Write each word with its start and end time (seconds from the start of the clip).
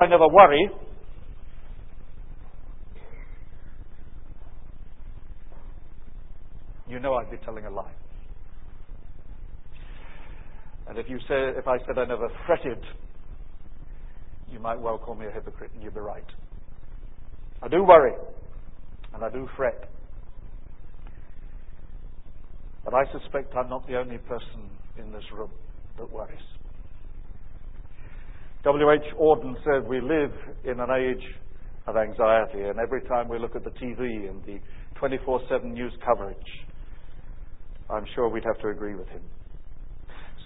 I 0.00 0.06
never 0.06 0.26
worry, 0.28 0.70
you 6.88 7.00
know 7.00 7.14
I'd 7.14 7.30
be 7.30 7.36
telling 7.44 7.66
a 7.66 7.70
lie. 7.70 7.92
And 10.88 10.98
if 10.98 11.06
you 11.08 11.18
say, 11.28 11.50
if 11.56 11.66
I 11.68 11.78
said 11.86 11.98
I 11.98 12.04
never 12.06 12.28
fretted, 12.46 12.78
you 14.50 14.58
might 14.58 14.80
well 14.80 14.98
call 14.98 15.14
me 15.14 15.26
a 15.26 15.30
hypocrite, 15.30 15.70
and 15.74 15.82
you'd 15.82 15.94
be 15.94 16.00
right. 16.00 16.24
I 17.62 17.68
do 17.68 17.84
worry, 17.84 18.12
and 19.14 19.24
I 19.24 19.30
do 19.30 19.48
fret. 19.56 19.90
But 22.84 22.94
I 22.94 23.04
suspect 23.18 23.54
I'm 23.56 23.70
not 23.70 23.86
the 23.88 23.98
only 23.98 24.18
person 24.18 24.70
in 24.98 25.12
this 25.12 25.24
room 25.32 25.50
that 25.98 26.10
worries. 26.12 26.38
W.H. 28.64 29.14
Auden 29.20 29.54
said 29.62 29.86
we 29.86 30.00
live 30.00 30.32
in 30.64 30.80
an 30.80 30.88
age 30.90 31.22
of 31.86 31.98
anxiety, 31.98 32.62
and 32.62 32.78
every 32.78 33.02
time 33.02 33.28
we 33.28 33.38
look 33.38 33.54
at 33.54 33.62
the 33.62 33.70
TV 33.70 34.26
and 34.26 34.42
the 34.46 34.58
24 34.94 35.42
7 35.50 35.74
news 35.74 35.92
coverage, 36.02 36.36
I'm 37.90 38.06
sure 38.14 38.30
we'd 38.30 38.44
have 38.44 38.58
to 38.62 38.68
agree 38.68 38.94
with 38.94 39.06
him. 39.08 39.20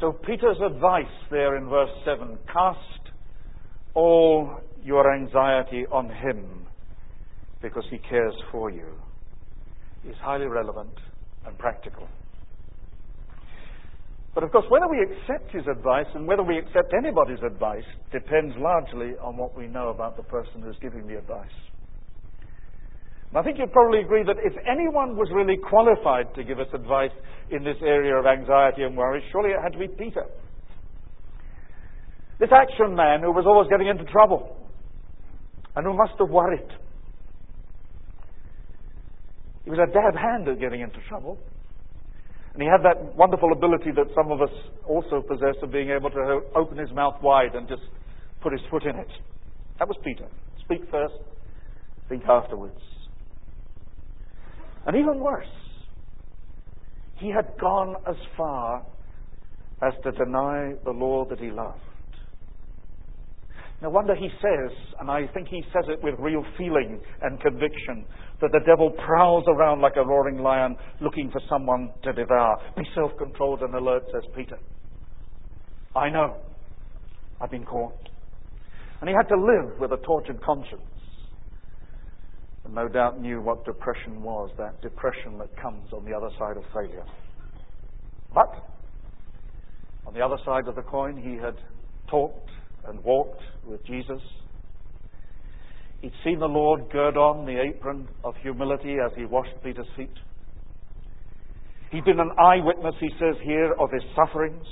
So, 0.01 0.13
Peter's 0.13 0.57
advice 0.61 1.05
there 1.31 1.57
in 1.57 1.69
verse 1.69 1.91
7 2.05 2.37
cast 2.53 3.13
all 3.95 4.61
your 4.83 5.15
anxiety 5.15 5.87
on 5.93 6.09
him 6.09 6.67
because 7.63 7.85
he 7.89 7.99
cares 7.99 8.35
for 8.51 8.71
you 8.71 8.95
is 10.09 10.17
highly 10.21 10.47
relevant 10.47 10.95
and 11.47 11.57
practical. 11.57 12.09
But 14.39 14.45
of 14.45 14.53
course, 14.53 14.67
whether 14.69 14.87
we 14.87 15.03
accept 15.03 15.51
his 15.51 15.67
advice 15.67 16.07
and 16.15 16.25
whether 16.25 16.45
we 16.45 16.59
accept 16.59 16.95
anybody's 16.95 17.43
advice 17.45 17.83
depends 18.13 18.55
largely 18.57 19.19
on 19.19 19.37
what 19.37 19.59
we 19.59 19.67
know 19.67 19.89
about 19.89 20.17
the 20.17 20.23
person 20.23 20.63
who's 20.63 20.77
giving 20.81 21.09
the 21.09 21.19
advice. 21.19 21.51
And 23.31 23.39
I 23.39 23.43
think 23.43 23.59
you'd 23.59 23.73
probably 23.73 23.99
agree 23.99 24.23
that 24.23 24.37
if 24.39 24.53
anyone 24.63 25.17
was 25.17 25.27
really 25.35 25.57
qualified 25.57 26.33
to 26.37 26.45
give 26.45 26.61
us 26.61 26.69
advice 26.73 27.11
in 27.51 27.65
this 27.65 27.79
area 27.83 28.15
of 28.15 28.27
anxiety 28.27 28.85
and 28.85 28.97
worry, 28.97 29.25
surely 29.33 29.51
it 29.51 29.59
had 29.61 29.73
to 29.73 29.79
be 29.81 29.89
Peter. 29.89 30.23
This 32.39 32.51
action 32.55 32.95
man 32.95 33.23
who 33.23 33.33
was 33.33 33.45
always 33.45 33.69
getting 33.69 33.89
into 33.89 34.05
trouble 34.05 34.57
and 35.75 35.85
who 35.85 35.95
must 35.95 36.15
have 36.21 36.31
worried. 36.31 36.71
He 39.65 39.71
was 39.71 39.81
a 39.83 39.93
dab 39.93 40.15
hand 40.15 40.47
at 40.47 40.61
getting 40.61 40.83
into 40.83 41.01
trouble. 41.09 41.41
And 42.55 42.63
he 42.63 42.69
had 42.69 42.83
that 42.83 43.15
wonderful 43.15 43.53
ability 43.53 43.91
that 43.95 44.07
some 44.15 44.33
of 44.33 44.41
us 44.43 44.51
also 44.87 45.23
possess 45.23 45.55
of 45.63 45.71
being 45.71 45.91
able 45.91 46.11
to 46.11 46.41
open 46.57 46.79
his 46.79 46.91
mouth 46.93 47.17
wide 47.23 47.55
and 47.55 47.69
just 47.69 47.83
put 48.41 48.53
his 48.53 48.63
foot 48.71 48.85
in 48.85 48.97
it. 48.97 49.09
That 49.79 49.89
was 49.89 49.97
Peter. 50.05 50.27
Speak 50.65 50.81
first, 50.91 51.15
think 52.09 52.25
afterwards. 52.29 52.81
And 54.87 54.97
even 54.97 55.21
worse, 55.21 55.47
he 57.17 57.31
had 57.31 57.53
gone 57.61 57.97
as 58.09 58.17
far 58.37 58.85
as 59.83 59.93
to 60.03 60.13
deny 60.13 60.75
the 60.85 60.91
Lord 60.91 61.29
that 61.31 61.39
he 61.39 61.51
loved. 61.51 61.79
No 63.81 63.91
wonder 63.91 64.15
he 64.17 64.29
says, 64.43 64.77
and 64.99 65.09
I 65.09 65.29
think 65.33 65.47
he 65.49 65.63
says 65.73 65.85
it 65.89 66.03
with 66.03 66.15
real 66.19 66.45
feeling 66.57 67.01
and 67.23 67.41
conviction, 67.41 68.05
that 68.41 68.51
the 68.51 68.61
devil 68.67 68.91
prowls 68.91 69.45
around 69.47 69.81
like 69.81 69.95
a 69.97 70.05
roaring 70.05 70.39
lion 70.39 70.77
looking 71.01 71.31
for 71.31 71.41
someone 71.49 71.91
to 72.03 72.13
devour. 72.13 72.57
Be 72.77 72.83
self 72.95 73.13
controlled 73.19 73.61
and 73.63 73.73
alert, 73.75 74.03
says 74.13 74.25
Peter. 74.35 74.59
I 75.95 76.11
know. 76.11 76.39
I've 77.41 77.53
been 77.53 77.65
caught. 77.65 77.95
And 79.01 79.09
he 79.09 79.15
had 79.15 79.29
to 79.29 79.41
live 79.41 79.79
with 79.79 79.93
a 79.93 80.05
tortured 80.05 80.43
conscience. 80.43 80.83
And 82.65 82.75
no 82.75 82.89
doubt 82.89 83.21
knew 83.21 83.41
what 83.41 83.65
depression 83.65 84.23
was, 84.25 84.51
that 84.59 84.83
depression 84.83 85.39
that 85.39 85.57
comes 85.61 85.93
on 85.93 86.05
the 86.05 86.13
other 86.13 86.31
side 86.37 86.57
of 86.57 86.65
failure. 86.75 87.05
But, 88.35 88.53
on 90.05 90.15
the 90.15 90.21
other 90.21 90.37
side 90.45 90.67
of 90.67 90.75
the 90.75 90.83
coin, 90.83 91.17
he 91.17 91.37
had 91.37 91.55
talked 92.11 92.51
and 92.87 93.03
walked 93.05 93.43
with 93.67 93.85
Jesus. 93.87 94.21
He'd 96.01 96.13
seen 96.25 96.39
the 96.39 96.47
Lord 96.47 96.91
gird 96.93 97.17
on 97.17 97.45
the 97.45 97.61
apron 97.61 98.09
of 98.23 98.35
humility 98.43 98.97
as 99.05 99.13
he 99.17 99.25
washed 99.25 99.55
Peter's 99.65 99.87
feet. 99.97 100.15
He'd 101.91 102.05
been 102.05 102.21
an 102.21 102.31
eyewitness, 102.39 102.95
he 103.01 103.09
says 103.19 103.35
here, 103.43 103.73
of 103.73 103.91
his 103.91 104.03
sufferings. 104.15 104.67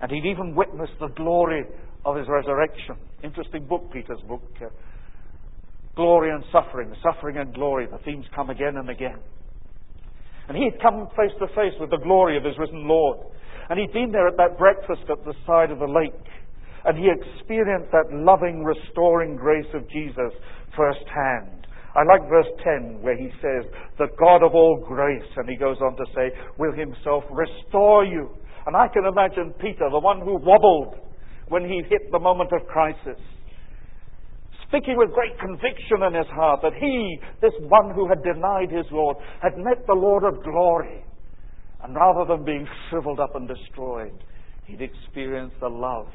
And 0.00 0.10
he'd 0.10 0.26
even 0.26 0.54
witnessed 0.54 0.92
the 1.00 1.08
glory 1.08 1.64
of 2.04 2.16
his 2.16 2.26
resurrection. 2.28 2.96
Interesting 3.22 3.66
book, 3.66 3.90
Peter's 3.92 4.20
book. 4.28 4.42
Uh, 4.60 4.66
glory 5.96 6.30
and 6.30 6.44
suffering, 6.52 6.92
suffering 7.02 7.38
and 7.38 7.54
glory. 7.54 7.86
The 7.90 7.98
themes 8.04 8.26
come 8.34 8.50
again 8.50 8.76
and 8.76 8.90
again. 8.90 9.18
And 10.48 10.56
he 10.56 10.64
had 10.70 10.80
come 10.82 11.08
face 11.16 11.32
to 11.38 11.46
face 11.48 11.72
with 11.80 11.90
the 11.90 12.02
glory 12.02 12.36
of 12.36 12.44
his 12.44 12.58
risen 12.58 12.86
Lord. 12.86 13.18
And 13.70 13.80
he'd 13.80 13.92
been 13.92 14.12
there 14.12 14.28
at 14.28 14.36
that 14.36 14.58
breakfast 14.58 15.08
at 15.10 15.24
the 15.24 15.32
side 15.46 15.70
of 15.70 15.78
the 15.78 15.86
lake. 15.86 16.12
And 16.84 16.98
he 16.98 17.08
experienced 17.08 17.90
that 17.92 18.12
loving, 18.12 18.62
restoring 18.62 19.36
grace 19.36 19.68
of 19.74 19.88
Jesus 19.88 20.32
firsthand. 20.76 21.64
I 21.94 22.02
like 22.02 22.28
verse 22.28 22.50
10 22.64 23.02
where 23.02 23.16
he 23.16 23.30
says, 23.40 23.70
The 23.98 24.08
God 24.18 24.42
of 24.42 24.54
all 24.54 24.84
grace, 24.86 25.30
and 25.36 25.48
he 25.48 25.56
goes 25.56 25.78
on 25.80 25.96
to 25.96 26.04
say, 26.14 26.30
will 26.58 26.72
himself 26.72 27.24
restore 27.30 28.04
you. 28.04 28.30
And 28.66 28.76
I 28.76 28.88
can 28.88 29.04
imagine 29.06 29.54
Peter, 29.60 29.88
the 29.90 30.00
one 30.00 30.20
who 30.20 30.36
wobbled 30.36 30.96
when 31.48 31.64
he 31.64 31.82
hit 31.88 32.10
the 32.10 32.18
moment 32.18 32.50
of 32.52 32.66
crisis, 32.66 33.20
speaking 34.66 34.96
with 34.96 35.12
great 35.12 35.38
conviction 35.38 36.02
in 36.08 36.14
his 36.14 36.26
heart 36.34 36.60
that 36.62 36.72
he, 36.74 37.18
this 37.40 37.52
one 37.60 37.94
who 37.94 38.08
had 38.08 38.24
denied 38.24 38.70
his 38.70 38.86
Lord, 38.90 39.16
had 39.40 39.56
met 39.56 39.86
the 39.86 39.94
Lord 39.94 40.24
of 40.24 40.42
glory. 40.42 41.04
And 41.82 41.94
rather 41.94 42.24
than 42.24 42.44
being 42.44 42.66
shriveled 42.88 43.20
up 43.20 43.36
and 43.36 43.46
destroyed, 43.46 44.24
he'd 44.64 44.80
experienced 44.80 45.56
the 45.60 45.68
love 45.68 46.08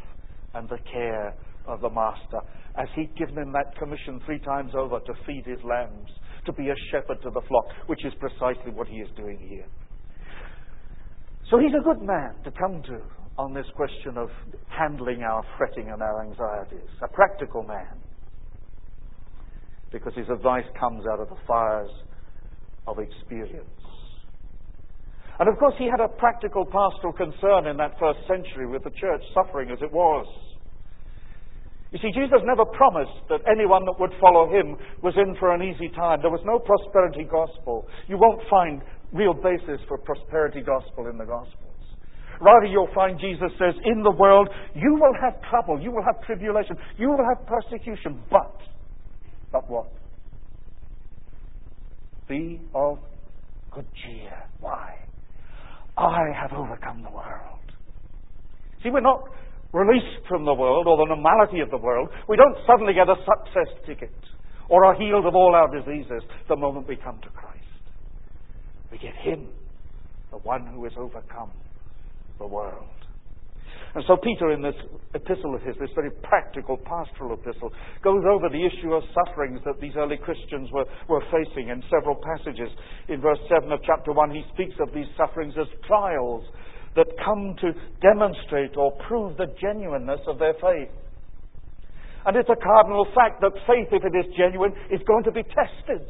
and 0.53 0.67
the 0.69 0.79
care 0.91 1.35
of 1.65 1.81
the 1.81 1.89
master 1.89 2.39
as 2.77 2.87
he'd 2.95 3.15
given 3.17 3.37
him 3.37 3.51
that 3.51 3.77
commission 3.77 4.21
three 4.25 4.39
times 4.39 4.71
over 4.75 4.99
to 4.99 5.13
feed 5.25 5.43
his 5.45 5.59
lambs, 5.63 6.09
to 6.45 6.53
be 6.53 6.69
a 6.69 6.75
shepherd 6.91 7.21
to 7.21 7.29
the 7.29 7.41
flock, 7.47 7.65
which 7.87 8.05
is 8.05 8.13
precisely 8.19 8.71
what 8.71 8.87
he 8.87 8.97
is 8.97 9.09
doing 9.17 9.37
here. 9.49 9.65
So 11.49 11.57
he's 11.59 11.73
a 11.73 11.83
good 11.83 12.01
man 12.01 12.35
to 12.43 12.51
come 12.51 12.81
to 12.83 13.01
on 13.37 13.53
this 13.53 13.65
question 13.75 14.17
of 14.17 14.29
handling 14.67 15.23
our 15.23 15.43
fretting 15.57 15.89
and 15.89 16.01
our 16.01 16.23
anxieties, 16.23 16.89
a 17.01 17.07
practical 17.07 17.63
man, 17.63 17.97
because 19.91 20.13
his 20.15 20.29
advice 20.29 20.65
comes 20.79 21.03
out 21.11 21.19
of 21.19 21.29
the 21.29 21.37
fires 21.47 21.89
of 22.87 22.99
experience. 22.99 23.78
And 25.39 25.47
of 25.47 25.57
course, 25.57 25.73
he 25.77 25.85
had 25.85 26.03
a 26.03 26.07
practical 26.07 26.65
pastoral 26.65 27.13
concern 27.13 27.67
in 27.67 27.77
that 27.77 27.95
first 27.99 28.19
century 28.27 28.67
with 28.67 28.83
the 28.83 28.91
church 28.91 29.23
suffering 29.33 29.71
as 29.71 29.79
it 29.81 29.91
was. 29.91 30.27
You 31.91 31.99
see, 32.03 32.11
Jesus 32.13 32.43
never 32.43 32.65
promised 32.65 33.25
that 33.29 33.41
anyone 33.49 33.83
that 33.85 33.95
would 33.99 34.11
follow 34.21 34.45
him 34.51 34.77
was 35.01 35.15
in 35.17 35.35
for 35.39 35.55
an 35.55 35.63
easy 35.63 35.89
time. 35.95 36.19
There 36.21 36.29
was 36.29 36.43
no 36.45 36.59
prosperity 36.59 37.23
gospel. 37.23 37.87
You 38.07 38.17
won't 38.19 38.41
find 38.49 38.83
real 39.11 39.33
basis 39.33 39.81
for 39.87 39.97
prosperity 39.97 40.61
gospel 40.61 41.07
in 41.07 41.17
the 41.17 41.25
Gospels. 41.25 41.55
Rather, 42.41 42.67
you'll 42.67 42.93
find 42.93 43.19
Jesus 43.19 43.51
says, 43.57 43.73
In 43.85 44.03
the 44.03 44.11
world, 44.11 44.49
you 44.75 44.93
will 44.93 45.13
have 45.19 45.41
trouble, 45.49 45.81
you 45.81 45.91
will 45.91 46.03
have 46.03 46.21
tribulation, 46.25 46.77
you 46.97 47.09
will 47.09 47.25
have 47.27 47.45
persecution, 47.47 48.21
but, 48.29 48.55
but 49.51 49.69
what? 49.69 49.91
Be 52.27 52.61
of 52.75 52.99
good 53.71 53.87
cheer. 54.05 54.47
Why? 54.59 54.98
I 55.99 56.31
have 56.33 56.53
overcome 56.53 57.03
the 57.03 57.11
world. 57.11 57.59
See, 58.81 58.89
we're 58.89 59.01
not 59.01 59.23
released 59.73 60.25
from 60.29 60.45
the 60.45 60.53
world 60.53 60.87
or 60.87 60.97
the 60.97 61.13
normality 61.13 61.59
of 61.59 61.69
the 61.69 61.77
world. 61.77 62.09
We 62.27 62.37
don't 62.37 62.55
suddenly 62.65 62.93
get 62.93 63.09
a 63.09 63.15
success 63.19 63.67
ticket 63.85 64.15
or 64.69 64.85
are 64.85 64.95
healed 64.95 65.25
of 65.25 65.35
all 65.35 65.53
our 65.53 65.67
diseases 65.67 66.23
the 66.47 66.55
moment 66.55 66.87
we 66.87 66.95
come 66.95 67.19
to 67.21 67.29
Christ. 67.29 67.65
We 68.91 68.97
get 68.97 69.15
Him, 69.15 69.49
the 70.31 70.37
one 70.37 70.65
who 70.67 70.85
has 70.85 70.93
overcome 70.97 71.51
the 72.37 72.47
world. 72.47 72.87
And 73.95 74.03
so 74.07 74.17
Peter, 74.17 74.51
in 74.51 74.61
this 74.61 74.75
epistle 75.15 75.55
of 75.55 75.61
his, 75.61 75.75
this 75.79 75.89
very 75.95 76.11
practical 76.21 76.77
pastoral 76.77 77.33
epistle, 77.33 77.73
goes 78.03 78.23
over 78.29 78.49
the 78.49 78.61
issue 78.61 78.93
of 78.93 79.03
sufferings 79.13 79.59
that 79.65 79.81
these 79.81 79.93
early 79.97 80.17
Christians 80.17 80.69
were, 80.71 80.85
were 81.07 81.23
facing 81.33 81.69
in 81.69 81.81
several 81.89 82.15
passages. 82.21 82.69
In 83.07 83.19
verse 83.21 83.39
7 83.49 83.71
of 83.71 83.79
chapter 83.85 84.13
1, 84.13 84.31
he 84.31 84.43
speaks 84.53 84.75
of 84.79 84.93
these 84.93 85.09
sufferings 85.17 85.53
as 85.59 85.67
trials 85.87 86.45
that 86.95 87.07
come 87.23 87.55
to 87.61 87.73
demonstrate 88.01 88.77
or 88.77 88.91
prove 89.07 89.37
the 89.37 89.47
genuineness 89.59 90.21
of 90.27 90.37
their 90.37 90.53
faith. 90.61 90.93
And 92.25 92.35
it's 92.37 92.49
a 92.49 92.61
cardinal 92.61 93.07
fact 93.15 93.41
that 93.41 93.53
faith, 93.65 93.87
if 93.91 94.03
it 94.03 94.13
is 94.13 94.25
genuine, 94.37 94.73
is 94.91 95.01
going 95.07 95.23
to 95.23 95.31
be 95.31 95.43
tested. 95.43 96.05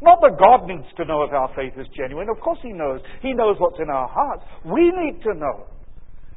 Not 0.00 0.20
that 0.20 0.38
God 0.38 0.68
needs 0.68 0.86
to 0.96 1.04
know 1.04 1.22
if 1.24 1.32
our 1.32 1.50
faith 1.56 1.72
is 1.78 1.86
genuine. 1.96 2.28
Of 2.28 2.40
course 2.40 2.58
He 2.62 2.72
knows. 2.72 3.00
He 3.22 3.32
knows 3.32 3.56
what's 3.58 3.80
in 3.80 3.90
our 3.90 4.08
hearts. 4.08 4.44
We 4.64 4.92
need 4.92 5.22
to 5.22 5.34
know. 5.34 5.66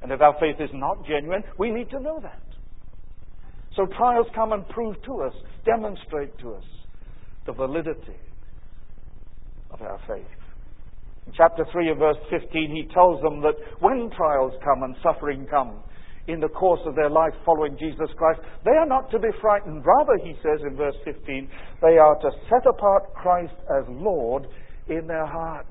And 0.02 0.12
if 0.12 0.22
our 0.22 0.36
faith 0.40 0.56
is 0.60 0.70
not 0.74 1.06
genuine, 1.06 1.44
we 1.58 1.72
need 1.72 1.90
to 1.90 2.00
know 2.00 2.20
that. 2.22 2.42
So 3.76 3.86
trials 3.98 4.28
come 4.34 4.54
and 4.54 4.68
prove 4.70 5.02
to 5.04 5.22
us, 5.22 5.34
demonstrate 5.66 6.38
to 6.40 6.54
us 6.54 6.64
the 7.46 7.54
validity 7.54 8.18
of 9.72 9.82
our 9.82 10.00
faith. 10.08 10.26
In 11.28 11.34
chapter 11.38 11.66
3 11.72 11.90
and 11.90 12.00
verse 12.00 12.18
15, 12.30 12.50
he 12.72 12.94
tells 12.94 13.22
them 13.22 13.42
that 13.42 13.56
when 13.80 14.10
trials 14.16 14.54
come 14.64 14.84
and 14.84 14.96
suffering 15.04 15.46
come 15.50 15.84
in 16.28 16.40
the 16.40 16.50
course 16.50 16.82
of 16.86 16.96
their 16.96 17.10
life 17.10 17.34
following 17.46 17.78
Jesus 17.78 18.10
Christ, 18.18 18.40
they 18.66 18.72
are 18.72 18.86
not 18.86 19.12
to 19.12 19.20
be 19.20 19.30
frightened. 19.42 19.84
Rather, 19.86 20.18
he 20.24 20.34
says 20.42 20.60
in 20.66 20.76
verse 20.76 20.96
15, 21.06 21.50
they 21.82 21.98
are 21.98 22.16
to 22.16 22.32
set 22.50 22.66
apart 22.68 23.14
Christ 23.14 23.54
as 23.78 23.86
Lord 23.90 24.48
in 24.88 25.08
their 25.08 25.26
hearts. 25.26 25.70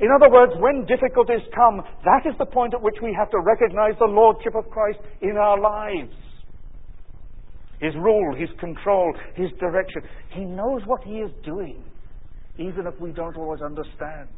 In 0.00 0.08
other 0.14 0.30
words, 0.30 0.52
when 0.58 0.86
difficulties 0.86 1.42
come, 1.54 1.82
that 2.04 2.22
is 2.24 2.34
the 2.38 2.46
point 2.46 2.74
at 2.74 2.82
which 2.82 2.96
we 3.02 3.14
have 3.18 3.30
to 3.30 3.40
recognize 3.40 3.94
the 3.98 4.06
Lordship 4.06 4.54
of 4.54 4.70
Christ 4.70 4.98
in 5.22 5.36
our 5.36 5.58
lives. 5.58 6.14
His 7.80 7.94
rule, 7.96 8.34
His 8.34 8.50
control, 8.60 9.12
His 9.34 9.50
direction. 9.58 10.02
He 10.30 10.44
knows 10.44 10.82
what 10.86 11.02
He 11.02 11.18
is 11.18 11.30
doing, 11.44 11.82
even 12.58 12.86
if 12.86 12.98
we 13.00 13.12
don't 13.12 13.36
always 13.36 13.60
understand. 13.60 14.28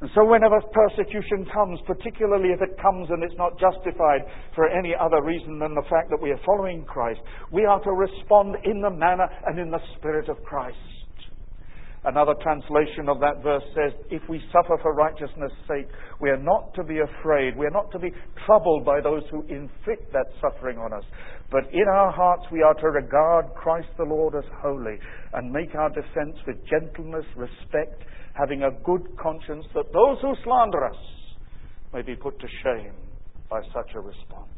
And 0.00 0.08
so, 0.14 0.24
whenever 0.24 0.62
persecution 0.72 1.44
comes, 1.52 1.78
particularly 1.86 2.50
if 2.56 2.62
it 2.62 2.80
comes 2.80 3.08
and 3.10 3.22
it's 3.22 3.36
not 3.36 3.52
justified 3.60 4.24
for 4.54 4.66
any 4.66 4.94
other 4.98 5.22
reason 5.22 5.58
than 5.58 5.74
the 5.74 5.84
fact 5.90 6.08
that 6.08 6.22
we 6.22 6.30
are 6.30 6.40
following 6.46 6.86
Christ, 6.86 7.20
we 7.52 7.66
are 7.66 7.80
to 7.84 7.90
respond 7.90 8.56
in 8.64 8.80
the 8.80 8.88
manner 8.88 9.28
and 9.46 9.58
in 9.58 9.70
the 9.70 9.80
spirit 9.96 10.30
of 10.30 10.42
Christ. 10.42 10.78
Another 12.02 12.32
translation 12.42 13.10
of 13.10 13.20
that 13.20 13.42
verse 13.42 13.62
says, 13.74 13.92
If 14.10 14.22
we 14.26 14.40
suffer 14.50 14.78
for 14.80 14.94
righteousness' 14.94 15.52
sake, 15.68 15.86
we 16.18 16.30
are 16.30 16.38
not 16.38 16.72
to 16.74 16.82
be 16.82 16.98
afraid. 17.00 17.58
We 17.58 17.66
are 17.66 17.76
not 17.76 17.90
to 17.92 17.98
be 17.98 18.10
troubled 18.46 18.86
by 18.86 19.02
those 19.02 19.22
who 19.30 19.42
inflict 19.42 20.10
that 20.12 20.24
suffering 20.40 20.78
on 20.78 20.94
us. 20.94 21.04
But 21.50 21.64
in 21.72 21.84
our 21.92 22.10
hearts, 22.10 22.44
we 22.50 22.62
are 22.62 22.72
to 22.72 22.86
regard 22.86 23.52
Christ 23.54 23.88
the 23.98 24.04
Lord 24.04 24.34
as 24.34 24.48
holy 24.62 24.96
and 25.34 25.52
make 25.52 25.74
our 25.74 25.90
defense 25.90 26.36
with 26.46 26.56
gentleness, 26.70 27.26
respect, 27.36 28.02
having 28.32 28.62
a 28.62 28.70
good 28.82 29.06
conscience 29.20 29.66
that 29.74 29.92
those 29.92 30.16
who 30.22 30.32
slander 30.42 30.86
us 30.86 30.96
may 31.92 32.00
be 32.00 32.16
put 32.16 32.38
to 32.40 32.46
shame 32.64 32.94
by 33.50 33.60
such 33.74 33.90
a 33.94 34.00
response. 34.00 34.48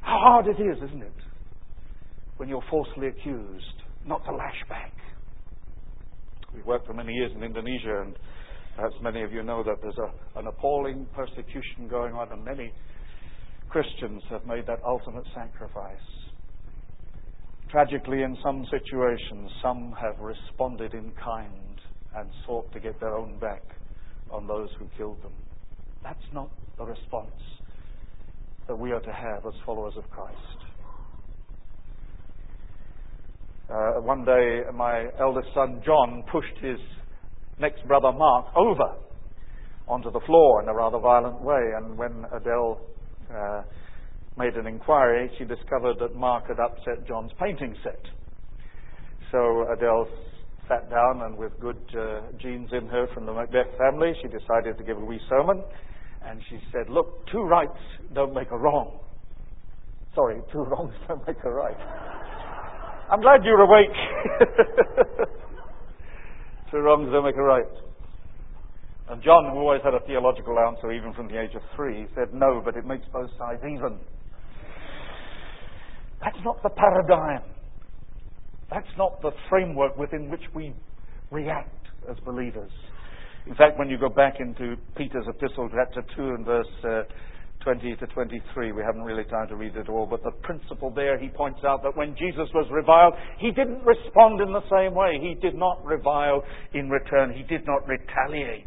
How 0.00 0.18
hard 0.20 0.46
it 0.46 0.62
is, 0.62 0.76
isn't 0.76 1.02
it, 1.02 1.12
when 2.36 2.48
you're 2.48 2.64
falsely 2.70 3.08
accused, 3.08 3.82
not 4.06 4.24
to 4.26 4.32
lash 4.32 4.62
back 4.68 4.92
we 6.54 6.62
worked 6.62 6.86
for 6.86 6.94
many 6.94 7.12
years 7.12 7.32
in 7.34 7.42
Indonesia, 7.42 8.02
and 8.02 8.16
perhaps 8.76 8.94
many 9.02 9.22
of 9.22 9.32
you 9.32 9.42
know 9.42 9.62
that 9.62 9.76
there's 9.82 9.98
a, 9.98 10.38
an 10.38 10.46
appalling 10.46 11.06
persecution 11.14 11.88
going 11.88 12.14
on, 12.14 12.32
and 12.32 12.44
many 12.44 12.72
Christians 13.68 14.22
have 14.30 14.46
made 14.46 14.66
that 14.66 14.80
ultimate 14.84 15.24
sacrifice. 15.34 15.98
Tragically, 17.70 18.22
in 18.22 18.36
some 18.42 18.66
situations, 18.70 19.50
some 19.62 19.94
have 20.00 20.18
responded 20.18 20.92
in 20.92 21.12
kind 21.22 21.80
and 22.16 22.28
sought 22.44 22.72
to 22.72 22.80
get 22.80 22.98
their 22.98 23.16
own 23.16 23.38
back 23.38 23.62
on 24.30 24.46
those 24.46 24.68
who 24.78 24.86
killed 24.96 25.22
them. 25.22 25.32
That's 26.02 26.18
not 26.32 26.50
the 26.78 26.84
response 26.84 27.30
that 28.66 28.76
we 28.76 28.90
are 28.92 29.00
to 29.00 29.12
have 29.12 29.46
as 29.46 29.52
followers 29.64 29.94
of 29.96 30.08
Christ. 30.10 30.59
Uh, 33.70 34.00
one 34.00 34.24
day, 34.24 34.62
my 34.74 35.06
eldest 35.20 35.46
son 35.54 35.80
John 35.86 36.24
pushed 36.32 36.58
his 36.60 36.78
next 37.60 37.86
brother 37.86 38.10
Mark 38.10 38.46
over 38.56 38.96
onto 39.86 40.10
the 40.10 40.18
floor 40.26 40.62
in 40.62 40.68
a 40.68 40.74
rather 40.74 40.98
violent 40.98 41.40
way. 41.40 41.70
And 41.76 41.96
when 41.96 42.24
Adele 42.34 42.80
uh, 43.32 43.62
made 44.36 44.54
an 44.54 44.66
inquiry, 44.66 45.30
she 45.38 45.44
discovered 45.44 45.98
that 46.00 46.16
Mark 46.16 46.48
had 46.48 46.58
upset 46.58 47.06
John's 47.06 47.30
painting 47.40 47.76
set. 47.84 48.00
So 49.30 49.66
Adele 49.72 50.08
sat 50.66 50.90
down 50.90 51.22
and, 51.22 51.36
with 51.36 51.52
good 51.60 51.78
uh, 51.96 52.22
genes 52.42 52.70
in 52.72 52.88
her 52.88 53.06
from 53.14 53.24
the 53.24 53.32
Macbeth 53.32 53.70
family, 53.78 54.14
she 54.20 54.26
decided 54.26 54.78
to 54.78 54.84
give 54.84 54.96
a 54.96 55.04
wee 55.04 55.20
sermon. 55.28 55.62
And 56.26 56.40
she 56.50 56.58
said, 56.72 56.90
Look, 56.90 57.24
two 57.30 57.42
rights 57.42 57.78
don't 58.14 58.34
make 58.34 58.50
a 58.50 58.58
wrong. 58.58 58.98
Sorry, 60.16 60.40
two 60.52 60.58
wrongs 60.58 60.94
don't 61.08 61.24
make 61.24 61.36
a 61.44 61.50
right. 61.50 62.19
I'm 63.10 63.20
glad 63.20 63.42
you're 63.44 63.60
awake. 63.60 63.90
Two 66.70 66.78
wrongs 66.78 67.10
don't 67.10 67.24
make 67.24 67.36
a 67.36 67.42
right. 67.42 67.64
And 69.08 69.20
John, 69.20 69.50
who 69.50 69.58
always 69.58 69.80
had 69.82 69.94
a 69.94 70.00
theological 70.06 70.56
answer, 70.60 70.92
even 70.92 71.12
from 71.14 71.26
the 71.26 71.40
age 71.40 71.56
of 71.56 71.62
three, 71.74 72.06
said, 72.14 72.32
No, 72.32 72.62
but 72.64 72.76
it 72.76 72.86
makes 72.86 73.04
both 73.12 73.30
sides 73.36 73.60
even. 73.64 73.98
That's 76.22 76.38
not 76.44 76.62
the 76.62 76.68
paradigm. 76.68 77.42
That's 78.70 78.86
not 78.96 79.20
the 79.22 79.32
framework 79.48 79.96
within 79.98 80.30
which 80.30 80.44
we 80.54 80.72
react 81.32 81.88
as 82.08 82.16
believers. 82.24 82.70
In 83.48 83.56
fact, 83.56 83.76
when 83.76 83.88
you 83.88 83.98
go 83.98 84.08
back 84.08 84.34
into 84.38 84.76
Peter's 84.96 85.26
epistle, 85.26 85.68
chapter 85.74 86.02
2 86.14 86.22
and 86.22 86.46
verse 86.46 86.66
uh, 86.84 87.02
20 87.62 87.96
to 87.96 88.06
23. 88.06 88.72
We 88.72 88.82
haven't 88.82 89.02
really 89.02 89.24
time 89.24 89.48
to 89.48 89.56
read 89.56 89.76
it 89.76 89.88
all, 89.88 90.06
but 90.06 90.22
the 90.22 90.32
principle 90.42 90.90
there, 90.90 91.18
he 91.18 91.28
points 91.28 91.60
out 91.64 91.82
that 91.82 91.96
when 91.96 92.16
Jesus 92.16 92.48
was 92.54 92.66
reviled, 92.70 93.14
he 93.38 93.50
didn't 93.50 93.84
respond 93.84 94.40
in 94.40 94.52
the 94.52 94.64
same 94.70 94.94
way. 94.94 95.18
He 95.20 95.34
did 95.34 95.54
not 95.54 95.84
revile 95.84 96.42
in 96.72 96.88
return. 96.88 97.32
He 97.32 97.42
did 97.42 97.66
not 97.66 97.86
retaliate. 97.86 98.66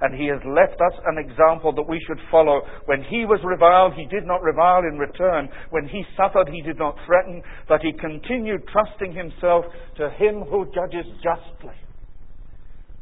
And 0.00 0.14
he 0.14 0.26
has 0.26 0.40
left 0.44 0.78
us 0.80 0.92
an 1.06 1.16
example 1.16 1.72
that 1.72 1.88
we 1.88 1.98
should 2.06 2.20
follow. 2.30 2.60
When 2.84 3.02
he 3.02 3.24
was 3.24 3.40
reviled, 3.42 3.94
he 3.94 4.04
did 4.04 4.26
not 4.26 4.42
revile 4.42 4.82
in 4.84 4.98
return. 4.98 5.48
When 5.70 5.88
he 5.88 6.04
suffered, 6.16 6.48
he 6.52 6.60
did 6.60 6.78
not 6.78 6.96
threaten, 7.06 7.42
but 7.66 7.80
he 7.80 7.92
continued 7.92 8.68
trusting 8.68 9.14
himself 9.16 9.64
to 9.96 10.10
him 10.10 10.42
who 10.42 10.66
judges 10.74 11.06
justly. 11.24 11.76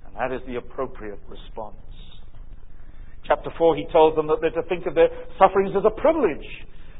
And 0.06 0.14
that 0.14 0.31
is 0.31 0.46
the 0.46 0.56
appropriate 0.56 1.19
response. 1.28 1.83
Chapter 3.26 3.50
4, 3.56 3.76
he 3.76 3.87
tells 3.91 4.15
them 4.15 4.26
that 4.29 4.38
they're 4.41 4.50
to 4.50 4.69
think 4.69 4.87
of 4.87 4.94
their 4.94 5.09
sufferings 5.38 5.73
as 5.76 5.85
a 5.85 6.00
privilege. 6.00 6.44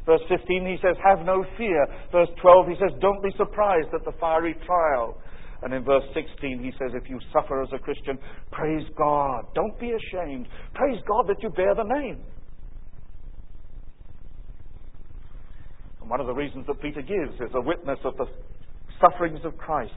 Verse 0.06 0.21
15, 0.29 0.67
he 0.67 0.76
says, 0.81 0.97
Have 1.05 1.25
no 1.25 1.44
fear. 1.56 1.87
Verse 2.12 2.29
12, 2.41 2.69
he 2.69 2.75
says, 2.81 2.93
Don't 3.00 3.23
be 3.23 3.31
surprised 3.37 3.88
at 3.94 4.05
the 4.05 4.12
fiery 4.21 4.55
trial. 4.67 5.17
And 5.62 5.73
in 5.73 5.82
verse 5.82 6.05
16, 6.12 6.62
he 6.62 6.73
says, 6.73 6.93
If 6.94 7.09
you 7.09 7.19
suffer 7.32 7.62
as 7.62 7.69
a 7.73 7.79
Christian, 7.79 8.19
praise 8.53 8.87
God. 8.97 9.44
Don't 9.55 9.79
be 9.81 9.93
ashamed. 9.93 10.47
Praise 10.75 11.00
God 11.09 11.26
that 11.29 11.43
you 11.43 11.49
bear 11.50 11.75
the 11.75 11.85
name. 11.85 12.21
And 16.01 16.10
one 16.10 16.20
of 16.20 16.27
the 16.27 16.34
reasons 16.34 16.67
that 16.67 16.81
Peter 16.82 17.01
gives 17.01 17.34
is 17.41 17.55
a 17.55 17.60
witness 17.60 17.98
of 18.05 18.17
the 18.19 18.27
sufferings 19.01 19.41
of 19.44 19.56
Christ 19.56 19.93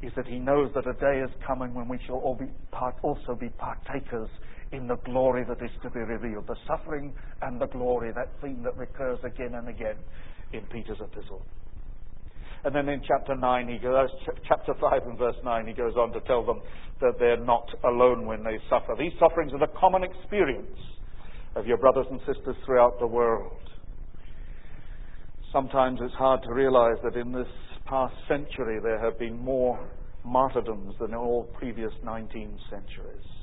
is 0.00 0.12
that 0.14 0.28
he 0.28 0.38
knows 0.38 0.70
that 0.76 0.86
a 0.86 0.92
day 0.94 1.20
is 1.24 1.30
coming 1.44 1.74
when 1.74 1.88
we 1.88 1.98
shall 2.06 2.16
all 2.16 2.36
be 2.36 2.46
part, 2.70 2.94
also 3.02 3.34
be 3.34 3.48
partakers 3.48 4.28
in 4.72 4.86
the 4.86 4.96
glory 4.96 5.44
that 5.48 5.62
is 5.64 5.70
to 5.82 5.90
be 5.90 6.00
revealed. 6.00 6.46
The 6.46 6.56
suffering 6.66 7.12
and 7.42 7.60
the 7.60 7.66
glory, 7.66 8.12
that 8.12 8.28
theme 8.42 8.62
that 8.64 8.76
recurs 8.76 9.18
again 9.24 9.54
and 9.54 9.68
again 9.68 9.96
in 10.52 10.62
Peter's 10.72 10.98
epistle. 11.00 11.42
And 12.64 12.74
then 12.74 12.88
in 12.88 13.00
chapter 13.06 13.36
9, 13.36 13.68
he 13.68 13.78
goes, 13.78 14.08
chapter 14.46 14.74
5 14.80 15.02
and 15.06 15.18
verse 15.18 15.36
9, 15.44 15.66
he 15.66 15.72
goes 15.72 15.94
on 15.96 16.12
to 16.12 16.20
tell 16.22 16.44
them 16.44 16.60
that 17.00 17.14
they're 17.18 17.42
not 17.42 17.68
alone 17.84 18.26
when 18.26 18.42
they 18.42 18.58
suffer. 18.68 18.94
These 18.98 19.12
sufferings 19.20 19.52
are 19.52 19.60
the 19.60 19.72
common 19.78 20.02
experience 20.02 20.78
of 21.54 21.66
your 21.66 21.78
brothers 21.78 22.06
and 22.10 22.20
sisters 22.20 22.56
throughout 22.66 22.98
the 22.98 23.06
world. 23.06 23.52
Sometimes 25.52 26.00
it's 26.02 26.14
hard 26.14 26.42
to 26.42 26.52
realize 26.52 26.96
that 27.04 27.16
in 27.16 27.32
this 27.32 27.46
past 27.86 28.14
century 28.26 28.80
there 28.82 28.98
have 28.98 29.18
been 29.18 29.38
more 29.38 29.78
martyrdoms 30.24 30.94
than 31.00 31.10
in 31.10 31.14
all 31.14 31.44
previous 31.54 31.92
19 32.04 32.58
centuries. 32.68 33.37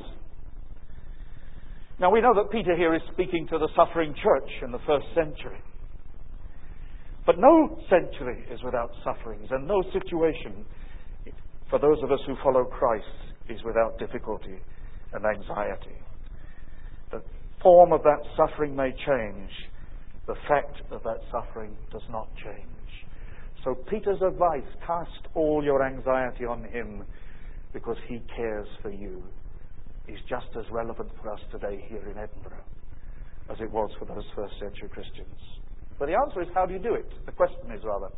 Now 2.00 2.12
we 2.12 2.20
know 2.20 2.34
that 2.36 2.52
Peter 2.52 2.76
here 2.76 2.94
is 2.94 3.02
speaking 3.14 3.48
to 3.48 3.58
the 3.58 3.70
suffering 3.76 4.14
church 4.22 4.50
in 4.62 4.72
the 4.72 4.80
first 4.86 5.06
century. 5.16 5.60
But 7.26 7.40
no 7.40 7.80
century 7.90 8.46
is 8.52 8.62
without 8.64 8.92
sufferings, 9.04 9.48
and 9.50 9.66
no 9.66 9.82
situation 9.94 10.66
for 11.70 11.80
those 11.80 12.04
of 12.04 12.12
us 12.12 12.20
who 12.28 12.36
follow 12.44 12.66
Christ 12.66 13.06
is 13.50 13.64
without 13.64 13.98
difficulty 13.98 14.60
and 15.14 15.26
anxiety. 15.26 15.98
The 17.12 17.24
form 17.64 17.94
of 17.94 18.04
that 18.04 18.20
suffering 18.36 18.76
may 18.76 18.92
change, 18.92 19.50
the 20.28 20.36
fact 20.48 20.82
of 20.92 21.02
that 21.04 21.22
suffering 21.32 21.76
does 21.92 22.04
not 22.12 22.28
change. 22.44 22.68
So 23.64 23.74
Peter's 23.90 24.22
advice 24.22 24.68
cast 24.86 25.28
all 25.34 25.64
your 25.64 25.84
anxiety 25.84 26.46
on 26.46 26.66
him 26.66 27.04
because 27.74 27.98
he 28.08 28.22
cares 28.36 28.68
for 28.82 28.92
you 28.92 29.24
is 30.08 30.20
just 30.30 30.48
as 30.58 30.66
relevant 30.72 31.10
for 31.22 31.32
us 31.32 31.40
today 31.52 31.84
here 31.88 32.04
in 32.10 32.18
Edinburgh 32.18 32.64
as 33.50 33.58
it 33.60 33.72
was 33.72 33.92
for 34.00 34.06
those 34.06 34.24
first 34.36 34.54
century 34.60 34.90
Christians. 34.90 35.40
But 36.00 36.08
the 36.08 36.16
answer 36.16 36.42
is 36.42 36.48
how 36.54 36.66
do 36.66 36.74
you 36.74 36.80
do 36.80 36.96
it? 36.96 37.10
The 37.26 37.32
question 37.32 37.72
is 37.76 37.84
rather, 37.84 38.10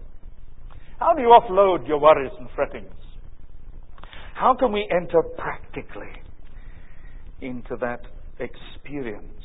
how 0.99 1.13
do 1.13 1.21
you 1.21 1.27
offload 1.27 1.87
your 1.87 1.99
worries 1.99 2.31
and 2.39 2.47
frettings? 2.55 2.93
How 4.33 4.55
can 4.55 4.71
we 4.71 4.87
enter 4.91 5.21
practically 5.37 6.13
into 7.41 7.75
that 7.81 8.01
experience 8.39 9.43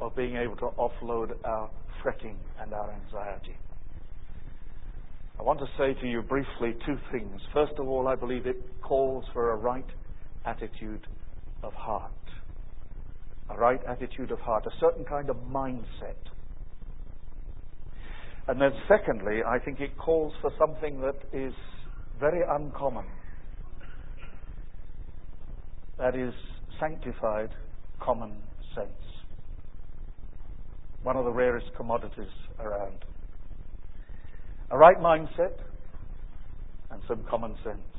of 0.00 0.14
being 0.14 0.36
able 0.36 0.56
to 0.56 0.68
offload 0.78 1.32
our 1.44 1.70
fretting 2.02 2.36
and 2.60 2.72
our 2.72 2.92
anxiety. 2.92 3.56
I 5.38 5.42
want 5.42 5.60
to 5.60 5.66
say 5.78 5.94
to 6.00 6.06
you 6.06 6.22
briefly 6.22 6.74
two 6.86 6.96
things. 7.12 7.40
First 7.52 7.72
of 7.78 7.88
all, 7.88 8.08
I 8.08 8.14
believe 8.14 8.46
it 8.46 8.56
calls 8.82 9.24
for 9.32 9.52
a 9.52 9.56
right 9.56 9.86
attitude 10.44 11.06
of 11.62 11.72
heart. 11.74 12.12
A 13.50 13.56
right 13.56 13.80
attitude 13.86 14.30
of 14.30 14.40
heart, 14.40 14.66
a 14.66 14.80
certain 14.80 15.04
kind 15.04 15.30
of 15.30 15.36
mindset. 15.50 16.16
And 18.46 18.60
then, 18.60 18.72
secondly, 18.88 19.42
I 19.46 19.58
think 19.58 19.80
it 19.80 19.96
calls 19.98 20.32
for 20.40 20.50
something 20.58 21.00
that 21.00 21.16
is 21.32 21.52
very 22.18 22.40
uncommon. 22.48 23.04
That 25.98 26.14
is 26.14 26.32
sanctified 26.80 27.50
common 28.00 28.32
sense. 28.74 28.88
One 31.02 31.16
of 31.16 31.24
the 31.24 31.32
rarest 31.32 31.66
commodities 31.76 32.32
around. 32.58 33.04
A 34.70 34.78
right 34.78 34.98
mindset 34.98 35.58
and 36.90 37.02
some 37.08 37.24
common 37.28 37.54
sense. 37.64 37.97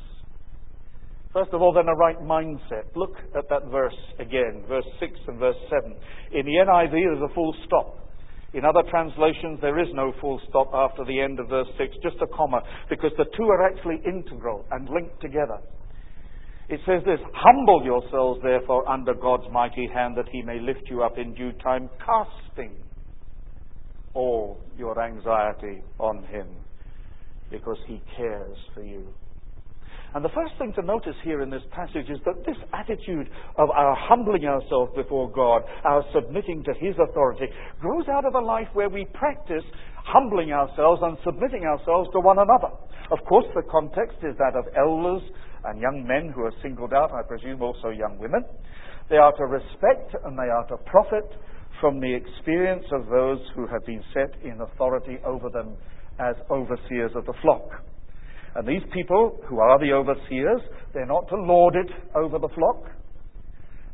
First 1.33 1.53
of 1.53 1.61
all, 1.61 1.73
then, 1.73 1.87
a 1.87 1.95
right 1.95 2.19
mindset. 2.21 2.95
Look 2.95 3.13
at 3.37 3.47
that 3.49 3.69
verse 3.69 3.97
again, 4.17 4.63
verse 4.67 4.87
6 4.99 5.11
and 5.27 5.39
verse 5.39 5.55
7. 5.69 5.95
In 6.33 6.45
the 6.45 6.65
NIV, 6.65 6.91
there's 6.91 7.29
a 7.29 7.33
full 7.35 7.53
stop. 7.65 7.99
In 8.53 8.65
other 8.65 8.81
translations, 8.89 9.59
there 9.61 9.77
is 9.77 9.89
no 9.93 10.11
full 10.19 10.41
stop 10.49 10.71
after 10.73 11.05
the 11.05 11.21
end 11.21 11.39
of 11.39 11.49
verse 11.49 11.67
6, 11.77 11.97
just 12.01 12.15
a 12.21 12.27
comma, 12.35 12.61
because 12.89 13.11
the 13.17 13.25
two 13.37 13.43
are 13.43 13.63
actually 13.69 14.01
integral 14.07 14.65
and 14.71 14.89
linked 14.89 15.21
together. 15.21 15.59
It 16.67 16.79
says 16.87 17.03
this 17.05 17.19
Humble 17.33 17.83
yourselves, 17.83 18.39
therefore, 18.41 18.89
under 18.89 19.13
God's 19.13 19.45
mighty 19.51 19.87
hand, 19.93 20.17
that 20.17 20.29
he 20.31 20.41
may 20.41 20.59
lift 20.59 20.89
you 20.89 21.03
up 21.03 21.19
in 21.19 21.35
due 21.35 21.51
time, 21.63 21.89
casting 21.99 22.75
all 24.15 24.59
your 24.77 24.99
anxiety 24.99 25.83
on 25.99 26.23
him, 26.23 26.47
because 27.51 27.77
he 27.85 28.01
cares 28.17 28.57
for 28.73 28.83
you. 28.83 29.07
And 30.15 30.25
the 30.25 30.33
first 30.33 30.53
thing 30.57 30.73
to 30.73 30.81
notice 30.81 31.15
here 31.23 31.41
in 31.41 31.49
this 31.49 31.61
passage 31.71 32.09
is 32.09 32.17
that 32.25 32.43
this 32.45 32.57
attitude 32.73 33.29
of 33.57 33.69
our 33.69 33.95
humbling 33.95 34.45
ourselves 34.45 34.91
before 34.95 35.29
God, 35.29 35.61
our 35.85 36.03
submitting 36.13 36.63
to 36.63 36.73
His 36.79 36.95
authority, 36.97 37.45
grows 37.79 38.07
out 38.09 38.25
of 38.25 38.33
a 38.33 38.39
life 38.39 38.67
where 38.73 38.89
we 38.89 39.05
practice 39.13 39.63
humbling 40.05 40.51
ourselves 40.51 41.01
and 41.03 41.17
submitting 41.23 41.63
ourselves 41.63 42.09
to 42.13 42.19
one 42.19 42.39
another. 42.39 42.73
Of 43.11 43.19
course, 43.27 43.45
the 43.53 43.61
context 43.69 44.17
is 44.23 44.35
that 44.37 44.57
of 44.57 44.65
elders 44.75 45.21
and 45.65 45.79
young 45.79 46.05
men 46.07 46.33
who 46.33 46.41
are 46.41 46.53
singled 46.63 46.93
out, 46.93 47.11
I 47.13 47.21
presume 47.27 47.61
also 47.61 47.89
young 47.89 48.17
women. 48.17 48.43
They 49.09 49.17
are 49.17 49.33
to 49.33 49.45
respect 49.45 50.15
and 50.25 50.37
they 50.37 50.49
are 50.49 50.65
to 50.69 50.77
profit 50.85 51.25
from 51.79 51.99
the 51.99 52.13
experience 52.13 52.85
of 52.91 53.07
those 53.07 53.39
who 53.55 53.67
have 53.67 53.85
been 53.85 54.03
set 54.13 54.41
in 54.43 54.59
authority 54.61 55.17
over 55.25 55.49
them 55.49 55.77
as 56.19 56.35
overseers 56.49 57.11
of 57.15 57.25
the 57.25 57.33
flock. 57.41 57.69
And 58.55 58.67
these 58.67 58.83
people, 58.93 59.39
who 59.47 59.59
are 59.59 59.79
the 59.79 59.93
overseers, 59.93 60.61
they're 60.93 61.05
not 61.05 61.27
to 61.29 61.35
lord 61.35 61.75
it 61.75 61.91
over 62.15 62.39
the 62.39 62.49
flock. 62.49 62.91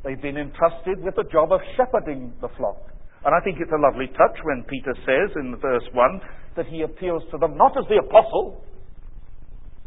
They've 0.03 0.21
been 0.21 0.38
entrusted 0.38 1.03
with 1.03 1.15
the 1.15 1.25
job 1.31 1.51
of 1.51 1.59
shepherding 1.75 2.33
the 2.41 2.50
flock. 2.57 2.77
And 3.25 3.33
I 3.33 3.43
think 3.43 3.57
it's 3.59 3.71
a 3.71 3.81
lovely 3.81 4.07
touch 4.07 4.38
when 4.43 4.63
Peter 4.69 4.93
says 5.05 5.35
in 5.35 5.57
verse 5.59 5.83
1 5.93 6.21
that 6.55 6.67
he 6.67 6.83
appeals 6.83 7.24
to 7.31 7.38
them 7.38 7.57
not 7.57 7.75
as 7.77 7.85
the 7.89 7.97
apostle, 7.97 8.63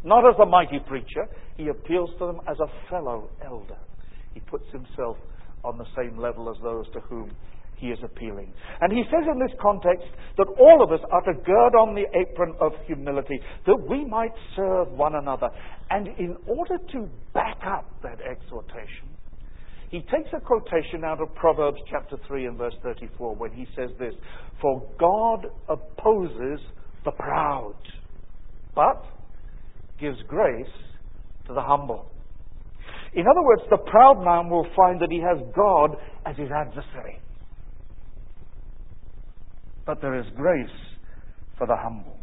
not 0.03 0.27
as 0.27 0.35
a 0.41 0.45
mighty 0.45 0.79
preacher, 0.87 1.25
he 1.55 1.69
appeals 1.69 2.09
to 2.19 2.27
them 2.27 2.41
as 2.49 2.57
a 2.59 2.89
fellow 2.89 3.29
elder. 3.43 3.77
He 4.33 4.41
puts 4.41 4.65
himself 4.71 5.17
on 5.63 5.77
the 5.77 5.85
same 5.95 6.17
level 6.17 6.49
as 6.49 6.61
those 6.61 6.85
to 6.93 6.99
whom 7.01 7.31
he 7.79 7.87
is 7.87 7.99
appealing. 8.03 8.53
And 8.81 8.91
he 8.91 9.03
says 9.05 9.25
in 9.31 9.39
this 9.39 9.55
context 9.61 10.05
that 10.37 10.47
all 10.59 10.83
of 10.83 10.91
us 10.91 10.99
are 11.11 11.21
to 11.21 11.33
gird 11.41 11.75
on 11.75 11.95
the 11.95 12.05
apron 12.17 12.53
of 12.59 12.73
humility 12.85 13.39
that 13.65 13.77
we 13.89 14.05
might 14.05 14.33
serve 14.55 14.89
one 14.89 15.15
another. 15.15 15.49
And 15.89 16.07
in 16.19 16.35
order 16.45 16.77
to 16.91 17.09
back 17.33 17.57
up 17.65 17.85
that 18.03 18.19
exhortation, 18.21 19.07
he 19.89 20.01
takes 20.01 20.29
a 20.33 20.39
quotation 20.39 21.03
out 21.03 21.19
of 21.21 21.33
Proverbs 21.35 21.79
chapter 21.89 22.17
3 22.27 22.45
and 22.45 22.57
verse 22.57 22.75
34 22.83 23.35
when 23.35 23.51
he 23.51 23.65
says 23.75 23.89
this 23.97 24.13
For 24.61 24.87
God 24.99 25.47
opposes 25.67 26.59
the 27.05 27.11
proud, 27.11 27.75
but 28.75 29.03
gives 29.99 30.17
grace 30.27 30.67
to 31.47 31.53
the 31.53 31.61
humble. 31.61 32.11
In 33.13 33.25
other 33.25 33.41
words, 33.41 33.63
the 33.71 33.77
proud 33.77 34.23
man 34.23 34.49
will 34.51 34.67
find 34.75 35.01
that 35.01 35.11
he 35.11 35.19
has 35.19 35.39
God 35.55 35.97
as 36.25 36.37
his 36.37 36.49
adversary 36.51 37.19
but 39.89 40.01
there 40.01 40.19
is 40.19 40.27
grace 40.35 40.69
for 41.57 41.65
the 41.65 41.75
humble. 41.75 42.15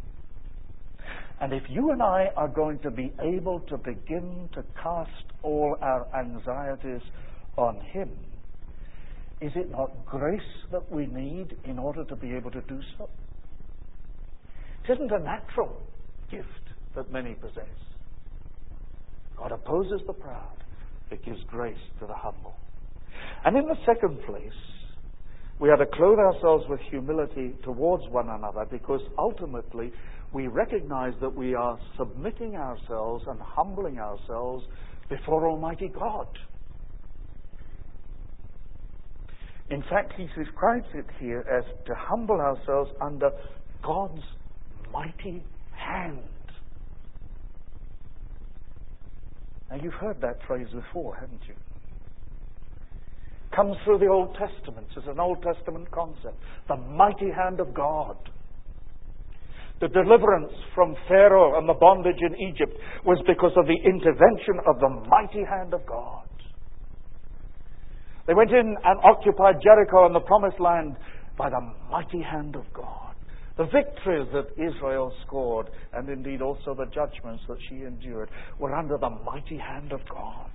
And 1.40 1.52
if 1.52 1.64
you 1.68 1.90
and 1.90 2.00
I 2.00 2.26
are 2.36 2.46
going 2.46 2.78
to 2.78 2.92
be 2.92 3.12
able 3.20 3.58
to 3.58 3.76
begin 3.76 4.48
to 4.54 4.62
cast 4.80 5.10
all 5.42 5.76
our 5.82 6.06
anxieties 6.16 7.00
on 7.56 7.80
Him, 7.92 8.08
is 9.40 9.50
it 9.56 9.68
not 9.68 9.90
grace 10.06 10.40
that 10.70 10.92
we 10.92 11.06
need 11.06 11.56
in 11.64 11.76
order 11.80 12.04
to 12.04 12.14
be 12.14 12.36
able 12.36 12.52
to 12.52 12.60
do 12.68 12.78
so? 12.96 13.10
It 14.84 14.92
isn't 14.92 15.10
a 15.10 15.18
natural 15.18 15.82
gift 16.30 16.46
that 16.94 17.10
many 17.10 17.34
possess. 17.34 17.64
God 19.36 19.50
opposes 19.50 20.02
the 20.06 20.12
proud, 20.12 20.62
it 21.10 21.24
gives 21.24 21.40
grace 21.48 21.74
to 21.98 22.06
the 22.06 22.14
humble. 22.14 22.54
And 23.44 23.56
in 23.56 23.64
the 23.64 23.76
second 23.84 24.20
place, 24.24 24.52
we 25.58 25.70
are 25.70 25.76
to 25.76 25.86
clothe 25.86 26.18
ourselves 26.18 26.64
with 26.68 26.80
humility 26.90 27.54
towards 27.64 28.04
one 28.10 28.28
another 28.28 28.66
because 28.70 29.00
ultimately 29.18 29.92
we 30.32 30.48
recognize 30.48 31.14
that 31.20 31.34
we 31.34 31.54
are 31.54 31.78
submitting 31.96 32.56
ourselves 32.56 33.24
and 33.26 33.40
humbling 33.40 33.98
ourselves 33.98 34.64
before 35.08 35.48
Almighty 35.48 35.88
God. 35.88 36.26
In 39.70 39.82
fact, 39.82 40.12
he 40.16 40.28
describes 40.38 40.86
it 40.94 41.06
here 41.18 41.44
as 41.50 41.64
to 41.86 41.94
humble 41.94 42.40
ourselves 42.40 42.90
under 43.00 43.30
God's 43.82 44.22
mighty 44.92 45.42
hand. 45.72 46.18
Now, 49.70 49.76
you've 49.82 49.94
heard 49.94 50.20
that 50.20 50.38
phrase 50.46 50.68
before, 50.72 51.16
haven't 51.16 51.40
you? 51.48 51.54
Comes 53.54 53.76
through 53.84 53.98
the 53.98 54.08
Old 54.08 54.34
Testament. 54.34 54.86
It's 54.96 55.06
an 55.06 55.20
Old 55.20 55.42
Testament 55.42 55.90
concept. 55.90 56.36
The 56.68 56.76
mighty 56.76 57.30
hand 57.30 57.60
of 57.60 57.74
God. 57.74 58.16
The 59.80 59.88
deliverance 59.88 60.52
from 60.74 60.96
Pharaoh 61.06 61.58
and 61.58 61.68
the 61.68 61.74
bondage 61.74 62.20
in 62.20 62.34
Egypt 62.48 62.72
was 63.04 63.18
because 63.26 63.52
of 63.56 63.66
the 63.66 63.78
intervention 63.84 64.58
of 64.66 64.80
the 64.80 64.88
mighty 65.08 65.44
hand 65.44 65.74
of 65.74 65.84
God. 65.86 66.24
They 68.26 68.34
went 68.34 68.50
in 68.50 68.74
and 68.82 69.00
occupied 69.04 69.56
Jericho 69.62 70.06
and 70.06 70.14
the 70.14 70.20
promised 70.20 70.58
land 70.58 70.96
by 71.36 71.50
the 71.50 71.60
mighty 71.90 72.22
hand 72.22 72.56
of 72.56 72.64
God. 72.72 73.14
The 73.58 73.64
victories 73.64 74.28
that 74.32 74.52
Israel 74.56 75.12
scored, 75.26 75.70
and 75.92 76.08
indeed 76.08 76.42
also 76.42 76.74
the 76.74 76.86
judgments 76.86 77.42
that 77.48 77.58
she 77.68 77.82
endured, 77.82 78.30
were 78.58 78.74
under 78.74 78.98
the 78.98 79.10
mighty 79.10 79.56
hand 79.56 79.92
of 79.92 80.00
God. 80.10 80.50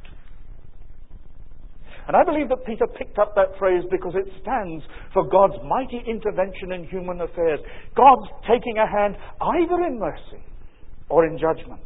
And 2.07 2.15
I 2.15 2.23
believe 2.23 2.49
that 2.49 2.65
Peter 2.65 2.87
picked 2.87 3.19
up 3.19 3.35
that 3.35 3.57
phrase 3.59 3.83
because 3.91 4.13
it 4.15 4.27
stands 4.41 4.83
for 5.13 5.27
God's 5.29 5.61
mighty 5.67 6.01
intervention 6.07 6.71
in 6.73 6.87
human 6.87 7.21
affairs. 7.21 7.59
God's 7.95 8.27
taking 8.49 8.77
a 8.77 8.89
hand 8.89 9.15
either 9.39 9.85
in 9.85 9.99
mercy 9.99 10.43
or 11.09 11.25
in 11.25 11.37
judgment. 11.37 11.81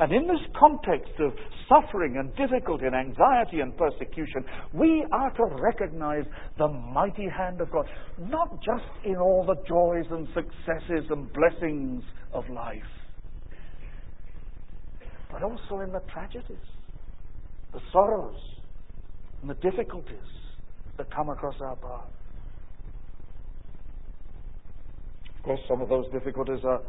And 0.00 0.12
in 0.12 0.28
this 0.28 0.40
context 0.58 1.12
of 1.18 1.32
suffering 1.68 2.18
and 2.18 2.34
difficulty 2.36 2.86
and 2.86 2.94
anxiety 2.94 3.60
and 3.60 3.76
persecution, 3.76 4.44
we 4.72 5.04
are 5.12 5.30
to 5.30 5.44
recognize 5.60 6.24
the 6.56 6.68
mighty 6.68 7.26
hand 7.28 7.60
of 7.60 7.70
God, 7.72 7.86
not 8.18 8.62
just 8.62 8.86
in 9.04 9.16
all 9.16 9.44
the 9.44 9.56
joys 9.66 10.06
and 10.10 10.28
successes 10.34 11.10
and 11.10 11.28
blessings 11.32 12.04
of 12.32 12.48
life, 12.48 12.78
but 15.32 15.42
also 15.42 15.80
in 15.80 15.92
the 15.92 16.02
tragedies, 16.12 16.56
the 17.72 17.80
sorrows, 17.92 18.40
and 19.40 19.50
the 19.50 19.54
difficulties 19.54 20.16
that 20.96 21.14
come 21.14 21.28
across 21.28 21.54
our 21.60 21.76
path. 21.76 22.10
Of 25.36 25.44
course, 25.44 25.60
some 25.68 25.80
of 25.80 25.88
those 25.88 26.06
difficulties 26.12 26.64
are 26.64 26.82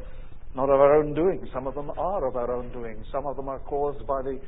not 0.56 0.70
of 0.70 0.80
our 0.80 0.98
own 0.98 1.14
doing. 1.14 1.48
Some 1.54 1.68
of 1.68 1.76
them 1.76 1.92
are 1.92 2.28
of 2.28 2.36
our 2.36 2.52
own 2.52 2.72
doing. 2.74 3.04
Some 3.12 3.28
of 3.28 3.36
them 3.36 3.48
are 3.48 3.60
caused 3.60 4.06
by 4.08 4.22
the 4.24 4.40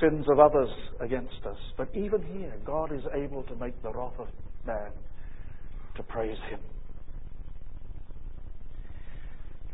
sins 0.00 0.26
of 0.30 0.38
others 0.38 0.70
against 1.00 1.44
us. 1.46 1.58
But 1.76 1.88
even 1.94 2.22
here, 2.32 2.54
God 2.64 2.92
is 2.92 3.02
able 3.14 3.42
to 3.44 3.54
make 3.56 3.80
the 3.82 3.92
wrath 3.92 4.18
of 4.18 4.28
man 4.66 4.90
to 5.96 6.02
praise 6.02 6.38
Him. 6.50 6.60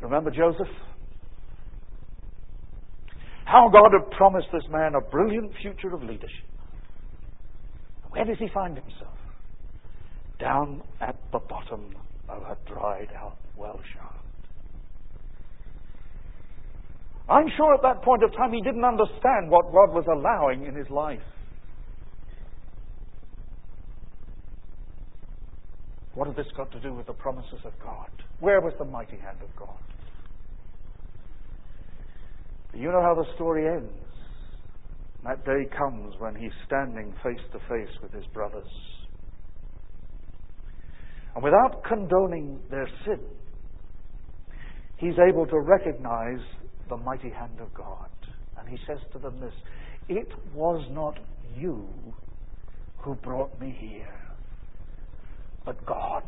Remember 0.00 0.30
Joseph? 0.30 0.66
How 3.44 3.68
God 3.68 3.90
had 3.92 4.10
promised 4.16 4.48
this 4.52 4.62
man 4.70 4.94
a 4.94 5.00
brilliant 5.00 5.52
future 5.62 5.94
of 5.94 6.02
leadership. 6.02 6.46
Where 8.10 8.24
does 8.24 8.38
he 8.38 8.48
find 8.52 8.76
himself? 8.76 9.14
down 10.40 10.82
at 11.00 11.16
the 11.32 11.38
bottom 11.38 11.94
of 12.28 12.42
a 12.42 12.56
dried 12.66 13.10
out 13.16 13.36
well 13.56 13.78
shaft. 13.92 14.16
I'm 17.28 17.46
sure 17.56 17.74
at 17.74 17.82
that 17.82 18.02
point 18.02 18.24
of 18.24 18.32
time 18.32 18.52
he 18.52 18.60
didn't 18.62 18.84
understand 18.84 19.50
what 19.50 19.66
God 19.66 19.94
was 19.94 20.04
allowing 20.10 20.66
in 20.66 20.74
his 20.74 20.90
life. 20.90 21.20
What 26.14 26.26
had 26.26 26.36
this 26.36 26.50
got 26.56 26.72
to 26.72 26.80
do 26.80 26.92
with 26.92 27.06
the 27.06 27.12
promises 27.12 27.60
of 27.64 27.72
God? 27.80 28.10
Where 28.40 28.60
was 28.60 28.72
the 28.78 28.84
mighty 28.84 29.16
hand 29.16 29.38
of 29.42 29.54
God? 29.56 29.78
You 32.74 32.90
know 32.90 33.02
how 33.02 33.14
the 33.14 33.32
story 33.36 33.68
ends. 33.68 34.09
That 35.24 35.44
day 35.44 35.66
comes 35.76 36.14
when 36.18 36.34
he's 36.34 36.52
standing 36.66 37.12
face 37.22 37.40
to 37.52 37.58
face 37.68 37.94
with 38.02 38.12
his 38.12 38.24
brothers. 38.32 38.68
And 41.34 41.44
without 41.44 41.84
condoning 41.84 42.58
their 42.70 42.88
sin, 43.04 43.20
he's 44.96 45.14
able 45.28 45.46
to 45.46 45.60
recognize 45.60 46.40
the 46.88 46.96
mighty 46.96 47.30
hand 47.30 47.60
of 47.60 47.72
God. 47.74 48.08
And 48.58 48.68
he 48.68 48.78
says 48.86 48.98
to 49.12 49.18
them 49.18 49.40
this 49.40 49.54
It 50.08 50.28
was 50.54 50.86
not 50.90 51.18
you 51.56 51.86
who 52.98 53.14
brought 53.16 53.58
me 53.60 53.76
here, 53.78 54.20
but 55.64 55.84
God. 55.86 56.24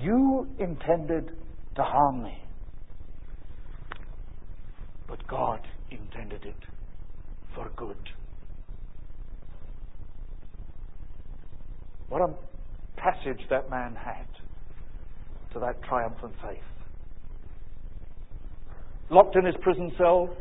You 0.00 0.46
intended 0.60 1.32
to 1.74 1.82
harm 1.82 2.22
me, 2.22 2.40
but 5.08 5.26
God 5.26 5.60
intended 5.90 6.44
it 6.44 6.56
for 7.54 7.70
good. 7.76 7.96
What 12.08 12.22
a 12.22 12.34
passage 12.96 13.40
that 13.50 13.70
man 13.70 13.94
had 13.94 14.26
to 15.52 15.60
that 15.60 15.82
triumphant 15.82 16.34
faith. 16.42 16.58
Locked 19.10 19.36
in 19.36 19.44
his 19.44 19.54
prison 19.62 19.92
cell, 19.96 20.34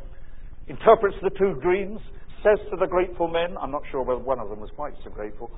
interprets 0.68 1.16
the 1.22 1.30
two 1.38 1.60
dreams, 1.62 2.00
says 2.44 2.60
to 2.70 2.78
the 2.78 2.88
grateful 2.88 3.28
men, 3.28 3.58
I'm 3.60 3.72
not 3.72 3.84
sure 3.92 4.04
whether 4.04 4.20
one 4.20 4.40
of 4.40 4.50
them 4.50 4.60
was 4.60 4.70
quite 4.76 4.94
so 5.04 5.10
grateful, 5.10 5.52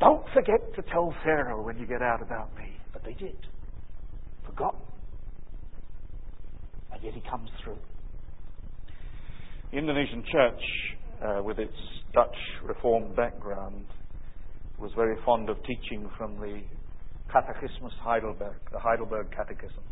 don't 0.00 0.24
forget 0.34 0.74
to 0.74 0.82
tell 0.82 1.14
Pharaoh 1.24 1.62
when 1.62 1.78
you 1.78 1.86
get 1.86 2.02
out 2.02 2.20
about 2.20 2.54
me. 2.56 2.76
But 2.92 3.04
they 3.04 3.14
did. 3.14 3.36
Forgotten. 4.44 4.80
And 6.92 7.02
yet 7.02 7.14
he 7.14 7.22
comes 7.28 7.50
through. 7.62 7.78
The 9.76 9.80
Indonesian 9.80 10.24
church, 10.32 10.62
uh, 11.22 11.42
with 11.42 11.58
its 11.58 11.76
Dutch 12.14 12.34
Reformed 12.64 13.14
background, 13.14 13.84
was 14.78 14.90
very 14.96 15.16
fond 15.22 15.50
of 15.50 15.58
teaching 15.64 16.08
from 16.16 16.36
the 16.40 16.62
Catechismus 17.30 17.92
Heidelberg, 18.00 18.56
the 18.72 18.78
Heidelberg 18.78 19.26
Catechism. 19.36 19.84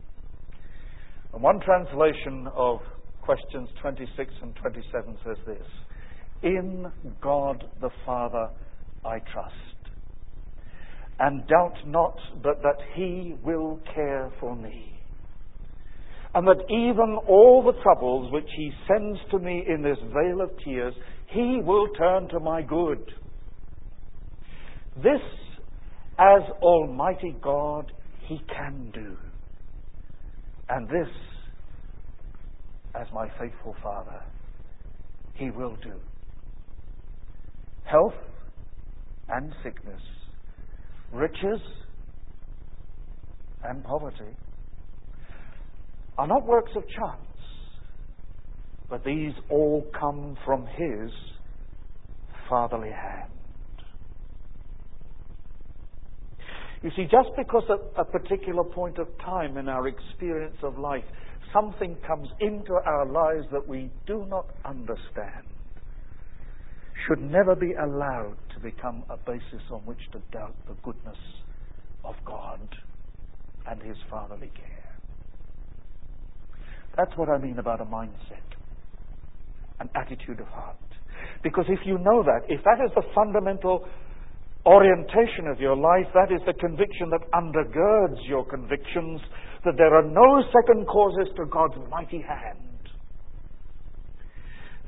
And 1.35 1.43
one 1.43 1.61
translation 1.61 2.49
of 2.55 2.79
questions 3.21 3.69
26 3.83 4.33
and 4.41 4.57
27 4.57 5.19
says 5.23 5.37
this 5.47 5.67
In 6.43 6.91
God 7.21 7.64
the 7.83 7.91
Father 8.07 8.49
I 9.05 9.19
trust, 9.19 9.93
and 11.19 11.47
doubt 11.47 11.76
not 11.87 12.17
but 12.43 12.62
that 12.62 12.79
He 12.95 13.35
will 13.45 13.79
care 13.95 14.33
for 14.41 14.57
me 14.57 14.94
and 16.35 16.47
that 16.49 16.64
even 16.69 17.17
all 17.29 17.62
the 17.64 17.81
troubles 17.83 18.33
which 18.33 18.49
he 18.57 18.73
sends 18.88 19.19
to 19.31 19.38
me 19.38 19.64
in 19.69 19.83
this 19.83 19.99
vale 20.12 20.41
of 20.41 20.50
tears, 20.64 20.95
he 21.29 21.61
will 21.62 21.88
turn 21.97 22.29
to 22.29 22.41
my 22.41 22.61
good. 22.61 22.99
This, 24.97 25.23
as 26.19 26.43
Almighty 26.61 27.37
God, 27.41 27.93
he 28.26 28.41
can 28.49 28.91
do. 28.93 29.17
And 30.68 30.88
this, 30.88 31.09
as 32.94 33.07
my 33.12 33.29
faithful 33.38 33.77
Father, 33.83 34.20
he 35.35 35.51
will 35.51 35.77
do. 35.83 35.94
Health 37.85 38.14
and 39.29 39.53
sickness, 39.62 40.01
riches 41.12 41.61
and 43.62 43.85
poverty 43.85 44.37
are 46.16 46.27
not 46.27 46.46
works 46.46 46.72
of 46.77 46.83
chance, 46.88 47.20
but 48.88 49.05
these 49.05 49.33
all 49.50 49.87
come 49.98 50.37
from 50.44 50.66
His 50.66 51.11
fatherly 52.48 52.90
hand. 52.90 53.31
You 56.83 56.90
see, 56.94 57.05
just 57.05 57.31
because 57.37 57.62
at 57.70 57.98
a 57.98 58.05
particular 58.05 58.62
point 58.62 58.98
of 58.98 59.09
time 59.24 59.57
in 59.57 59.68
our 59.68 59.88
experience 59.88 60.59
of 60.62 60.77
life, 60.79 61.05
something 61.53 61.96
comes 62.07 62.29
into 62.40 62.74
our 62.74 63.07
lives 63.07 63.46
that 63.53 63.66
we 63.66 63.90
do 64.07 64.27
not 64.29 64.46
understand, 64.66 65.46
should 67.09 67.20
never 67.20 67.55
be 67.55 67.72
allowed 67.72 68.37
to 68.55 68.61
become 68.61 69.03
a 69.09 69.16
basis 69.16 69.62
on 69.70 69.81
which 69.87 69.98
to 70.12 70.18
doubt 70.31 70.55
the 70.68 70.74
goodness 70.83 71.16
of 72.05 72.14
God 72.27 72.61
and 73.66 73.83
His 73.83 73.96
fatherly 74.11 74.50
care. 74.55 74.74
That's 76.96 77.12
what 77.16 77.28
I 77.28 77.38
mean 77.38 77.59
about 77.59 77.80
a 77.80 77.85
mindset, 77.85 78.46
an 79.80 79.88
attitude 79.94 80.40
of 80.40 80.46
heart. 80.48 80.76
Because 81.42 81.64
if 81.68 81.80
you 81.85 81.98
know 81.98 82.22
that, 82.22 82.42
if 82.48 82.62
that 82.64 82.78
is 82.85 82.90
the 82.94 83.02
fundamental 83.14 83.87
orientation 84.66 85.46
of 85.50 85.61
your 85.61 85.76
life, 85.76 86.07
that 86.14 86.33
is 86.33 86.40
the 86.46 86.54
conviction 86.54 87.11
that 87.11 87.20
undergirds 87.33 88.26
your 88.28 88.44
convictions, 88.46 89.20
that 89.64 89.74
there 89.76 89.94
are 89.94 90.04
no 90.04 90.42
second 90.52 90.87
causes 90.87 91.28
to 91.37 91.44
God's 91.46 91.74
mighty 91.90 92.22
hand, 92.22 92.74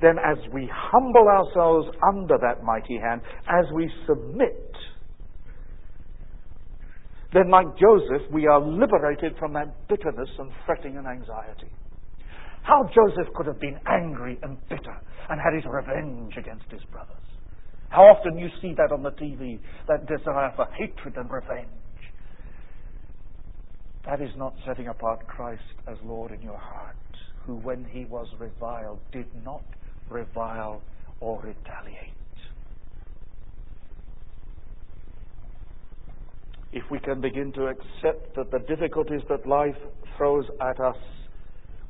then 0.00 0.16
as 0.18 0.36
we 0.52 0.70
humble 0.72 1.26
ourselves 1.28 1.88
under 2.06 2.36
that 2.38 2.62
mighty 2.62 2.98
hand, 2.98 3.22
as 3.48 3.64
we 3.74 3.90
submit, 4.06 4.70
then 7.32 7.50
like 7.50 7.66
Joseph, 7.78 8.30
we 8.32 8.46
are 8.46 8.60
liberated 8.60 9.36
from 9.38 9.52
that 9.54 9.88
bitterness 9.88 10.28
and 10.38 10.50
fretting 10.64 10.96
and 10.96 11.06
anxiety. 11.06 11.70
How 12.66 12.90
Joseph 12.92 13.32
could 13.36 13.46
have 13.46 13.60
been 13.60 13.78
angry 13.86 14.40
and 14.42 14.58
bitter 14.68 14.96
and 15.30 15.40
had 15.40 15.54
his 15.54 15.64
revenge 15.64 16.34
against 16.36 16.64
his 16.68 16.82
brothers. 16.90 17.14
How 17.90 18.02
often 18.02 18.36
you 18.36 18.48
see 18.60 18.74
that 18.76 18.90
on 18.90 19.04
the 19.04 19.12
TV, 19.12 19.60
that 19.86 20.08
desire 20.08 20.52
for 20.56 20.66
hatred 20.76 21.16
and 21.16 21.30
revenge. 21.30 21.68
That 24.04 24.20
is 24.20 24.30
not 24.36 24.54
setting 24.66 24.88
apart 24.88 25.28
Christ 25.28 25.62
as 25.86 25.96
Lord 26.04 26.32
in 26.32 26.42
your 26.42 26.58
heart, 26.58 26.96
who, 27.44 27.54
when 27.54 27.84
he 27.84 28.04
was 28.04 28.26
reviled, 28.40 28.98
did 29.12 29.26
not 29.44 29.62
revile 30.10 30.82
or 31.20 31.36
retaliate. 31.36 32.14
If 36.72 36.82
we 36.90 36.98
can 36.98 37.20
begin 37.20 37.52
to 37.52 37.66
accept 37.66 38.34
that 38.34 38.50
the 38.50 38.58
difficulties 38.58 39.22
that 39.28 39.46
life 39.46 39.76
throws 40.16 40.46
at 40.60 40.80
us 40.80 40.96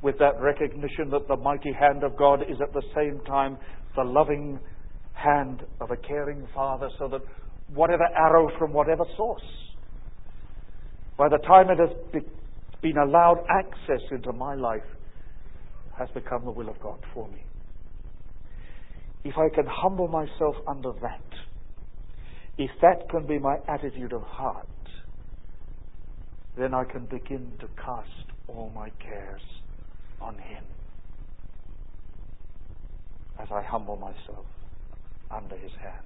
with 0.01 0.17
that 0.19 0.39
recognition 0.39 1.09
that 1.11 1.27
the 1.27 1.35
mighty 1.35 1.73
hand 1.73 2.03
of 2.03 2.15
God 2.17 2.41
is 2.43 2.57
at 2.61 2.73
the 2.73 2.83
same 2.95 3.19
time 3.25 3.57
the 3.95 4.03
loving 4.03 4.59
hand 5.13 5.63
of 5.81 5.89
a 5.91 5.97
caring 5.97 6.47
father, 6.53 6.89
so 6.99 7.07
that 7.07 7.21
whatever 7.73 8.03
arrow 8.15 8.49
from 8.59 8.71
whatever 8.71 9.03
source, 9.15 9.41
by 11.17 11.27
the 11.27 11.39
time 11.39 11.69
it 11.69 11.79
has 11.79 12.23
been 12.81 12.97
allowed 12.97 13.43
access 13.49 14.01
into 14.11 14.31
my 14.33 14.53
life, 14.53 14.83
has 15.97 16.07
become 16.13 16.45
the 16.45 16.51
will 16.51 16.69
of 16.69 16.79
God 16.79 16.99
for 17.13 17.27
me. 17.29 17.43
If 19.23 19.33
I 19.35 19.49
can 19.53 19.65
humble 19.67 20.07
myself 20.07 20.55
under 20.67 20.91
that, 21.01 21.25
if 22.59 22.69
that 22.81 23.09
can 23.09 23.25
be 23.25 23.39
my 23.39 23.57
attitude 23.67 24.13
of 24.13 24.21
heart, 24.21 24.67
then 26.55 26.75
I 26.75 26.83
can 26.83 27.05
begin 27.05 27.51
to 27.59 27.67
cast 27.83 28.31
all 28.47 28.71
my 28.75 28.89
cares 28.99 29.41
on 30.21 30.35
Him 30.35 30.63
as 33.39 33.47
I 33.51 33.61
humble 33.63 33.97
myself 33.97 34.45
under 35.29 35.55
His 35.57 35.71
hand. 35.81 36.05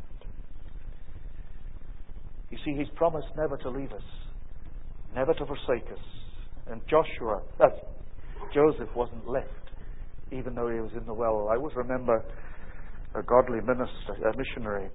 You 2.49 2.57
see, 2.65 2.75
He's 2.77 2.89
promised 2.95 3.27
never 3.37 3.57
to 3.57 3.69
leave 3.69 3.91
us, 3.91 4.03
never 5.15 5.33
to 5.33 5.45
forsake 5.45 5.91
us. 5.91 6.03
And 6.67 6.81
Joshua, 6.89 7.41
uh, 7.59 7.67
Joseph 8.53 8.89
wasn't 8.95 9.27
left, 9.27 9.47
even 10.31 10.55
though 10.55 10.69
he 10.69 10.79
was 10.79 10.91
in 10.95 11.05
the 11.05 11.13
well. 11.13 11.49
I 11.49 11.55
always 11.55 11.75
remember 11.75 12.23
a 13.15 13.23
godly 13.23 13.59
minister, 13.61 14.13
a 14.25 14.37
missionary, 14.37 14.89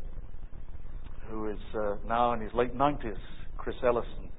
who 1.31 1.49
is 1.49 1.59
uh, 1.75 1.97
now 2.09 2.33
in 2.35 2.41
his 2.41 2.53
late 2.55 2.77
90s, 2.77 3.17
Chris 3.57 3.77
Ellison, 3.83 4.31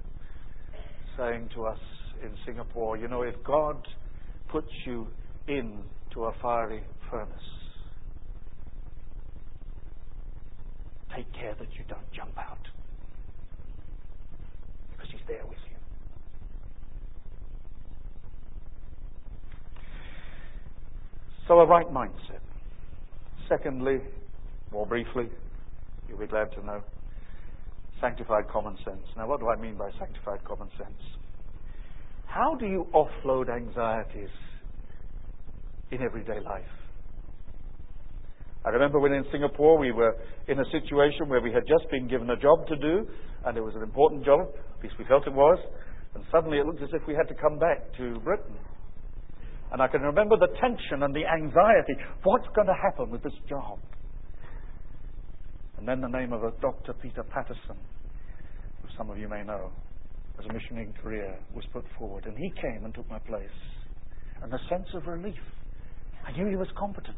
saying 1.17 1.49
to 1.55 1.65
us 1.65 1.79
in 2.23 2.31
Singapore, 2.45 2.97
you 2.97 3.07
know, 3.07 3.23
if 3.23 3.35
God 3.43 3.75
puts 4.49 4.71
you 4.85 5.07
into 5.47 6.25
a 6.25 6.33
fiery 6.41 6.83
furnace. 7.09 7.57
take 11.17 11.33
care 11.33 11.55
that 11.55 11.67
you 11.73 11.83
don't 11.89 12.11
jump 12.13 12.37
out. 12.37 12.59
Because 14.91 15.11
He's 15.11 15.21
there 15.27 15.45
with 15.45 15.57
you. 15.69 15.77
So, 21.47 21.59
a 21.59 21.65
right 21.65 21.87
mindset. 21.87 22.41
Secondly, 23.49 23.99
more 24.71 24.85
briefly, 24.85 25.29
you'll 26.07 26.19
be 26.19 26.27
glad 26.27 26.51
to 26.51 26.65
know, 26.65 26.83
sanctified 28.01 28.47
common 28.49 28.77
sense. 28.83 29.05
Now, 29.15 29.27
what 29.27 29.39
do 29.39 29.47
I 29.47 29.55
mean 29.55 29.75
by 29.75 29.89
sanctified 29.97 30.43
common 30.43 30.67
sense? 30.77 31.01
How 32.27 32.55
do 32.55 32.65
you 32.65 32.87
offload 32.93 33.49
anxieties 33.49 34.29
in 35.91 36.01
everyday 36.01 36.39
life? 36.39 36.63
I 38.65 38.69
remember 38.69 38.99
when 38.99 39.13
in 39.13 39.23
Singapore 39.31 39.77
we 39.77 39.91
were 39.91 40.15
in 40.47 40.59
a 40.59 40.65
situation 40.71 41.29
where 41.29 41.41
we 41.41 41.53
had 41.53 41.63
just 41.67 41.89
been 41.89 42.07
given 42.07 42.29
a 42.29 42.35
job 42.35 42.67
to 42.67 42.75
do, 42.75 43.07
and 43.45 43.57
it 43.57 43.61
was 43.61 43.73
an 43.75 43.81
important 43.81 44.25
job, 44.25 44.41
at 44.77 44.83
least 44.83 44.95
we 44.99 45.05
felt 45.05 45.25
it 45.25 45.33
was, 45.33 45.57
and 46.15 46.23
suddenly 46.31 46.57
it 46.57 46.65
looked 46.65 46.83
as 46.83 46.89
if 46.93 47.01
we 47.07 47.13
had 47.13 47.27
to 47.29 47.35
come 47.41 47.57
back 47.57 47.79
to 47.97 48.19
Britain. 48.19 48.57
And 49.71 49.81
I 49.81 49.87
can 49.87 50.01
remember 50.01 50.35
the 50.37 50.47
tension 50.59 51.03
and 51.03 51.15
the 51.15 51.25
anxiety. 51.25 51.93
What's 52.23 52.47
going 52.55 52.67
to 52.67 52.75
happen 52.81 53.09
with 53.09 53.23
this 53.23 53.33
job? 53.49 53.79
And 55.77 55.87
then 55.87 56.01
the 56.01 56.07
name 56.07 56.33
of 56.33 56.43
a 56.43 56.51
Dr. 56.61 56.93
Peter 56.93 57.23
Patterson, 57.23 57.77
who 58.81 58.87
some 58.97 59.09
of 59.09 59.17
you 59.17 59.29
may 59.29 59.43
know, 59.43 59.71
as 60.39 60.45
a 60.45 60.53
missionary 60.53 60.89
Korea, 61.01 61.35
was 61.55 61.65
put 61.73 61.85
forward. 61.97 62.25
And 62.25 62.37
he 62.37 62.51
came 62.61 62.85
and 62.85 62.93
took 62.93 63.09
my 63.09 63.19
place. 63.19 63.49
And 64.41 64.51
the 64.51 64.59
sense 64.69 64.87
of 64.93 65.07
relief. 65.07 65.35
I 66.25 66.31
knew 66.31 66.47
he 66.47 66.55
was 66.55 66.67
competent. 66.77 67.17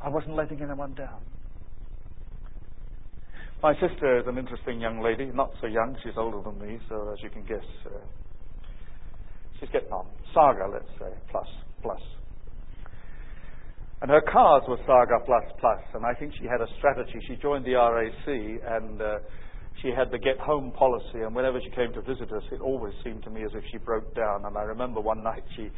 I 0.00 0.08
wasn't 0.08 0.36
letting 0.36 0.60
anyone 0.60 0.94
down. 0.94 1.20
My 3.62 3.74
sister 3.74 4.18
is 4.18 4.26
an 4.26 4.38
interesting 4.38 4.80
young 4.80 5.00
lady, 5.00 5.30
not 5.32 5.52
so 5.60 5.68
young, 5.68 5.96
she's 6.02 6.14
older 6.16 6.42
than 6.42 6.58
me, 6.58 6.80
so 6.88 7.12
as 7.12 7.22
you 7.22 7.30
can 7.30 7.42
guess, 7.42 7.64
uh, 7.86 7.90
she's 9.60 9.68
getting 9.70 9.92
on. 9.92 10.06
Saga, 10.34 10.66
let's 10.72 10.90
say, 10.98 11.14
plus, 11.30 11.46
plus. 11.80 12.00
And 14.00 14.10
her 14.10 14.20
cars 14.20 14.64
were 14.66 14.78
Saga 14.84 15.24
plus 15.24 15.44
plus, 15.60 15.78
and 15.94 16.04
I 16.04 16.12
think 16.18 16.32
she 16.40 16.46
had 16.46 16.60
a 16.60 16.66
strategy. 16.78 17.20
She 17.28 17.36
joined 17.36 17.64
the 17.64 17.74
RAC, 17.74 18.26
and 18.26 19.00
uh, 19.00 19.18
she 19.80 19.88
had 19.96 20.10
the 20.10 20.18
get 20.18 20.38
home 20.38 20.72
policy, 20.72 21.22
and 21.24 21.34
whenever 21.34 21.60
she 21.60 21.70
came 21.70 21.92
to 21.94 22.02
visit 22.02 22.32
us, 22.32 22.42
it 22.52 22.60
always 22.60 22.94
seemed 23.02 23.22
to 23.24 23.30
me 23.30 23.44
as 23.44 23.50
if 23.54 23.64
she 23.72 23.78
broke 23.78 24.14
down. 24.14 24.44
And 24.44 24.56
I 24.56 24.62
remember 24.62 25.00
one 25.00 25.22
night 25.22 25.42
she 25.56 25.70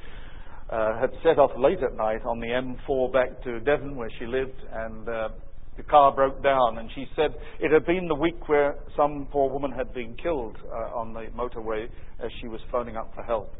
uh, 0.70 0.98
had 0.98 1.10
set 1.22 1.38
off 1.38 1.50
late 1.58 1.82
at 1.82 1.96
night 1.96 2.24
on 2.24 2.40
the 2.40 2.48
M4 2.48 3.12
back 3.12 3.42
to 3.44 3.60
Devon 3.60 3.96
where 3.96 4.10
she 4.18 4.26
lived, 4.26 4.60
and 4.72 5.08
uh, 5.08 5.28
the 5.76 5.82
car 5.84 6.12
broke 6.12 6.42
down. 6.42 6.78
And 6.78 6.90
she 6.94 7.06
said 7.16 7.34
it 7.60 7.72
had 7.72 7.86
been 7.86 8.08
the 8.08 8.14
week 8.14 8.48
where 8.48 8.76
some 8.96 9.28
poor 9.30 9.50
woman 9.50 9.72
had 9.72 9.92
been 9.94 10.16
killed 10.22 10.56
uh, 10.66 10.98
on 10.98 11.12
the 11.12 11.26
motorway 11.36 11.86
as 12.22 12.30
she 12.40 12.48
was 12.48 12.60
phoning 12.70 12.96
up 12.96 13.12
for 13.14 13.22
help. 13.22 13.54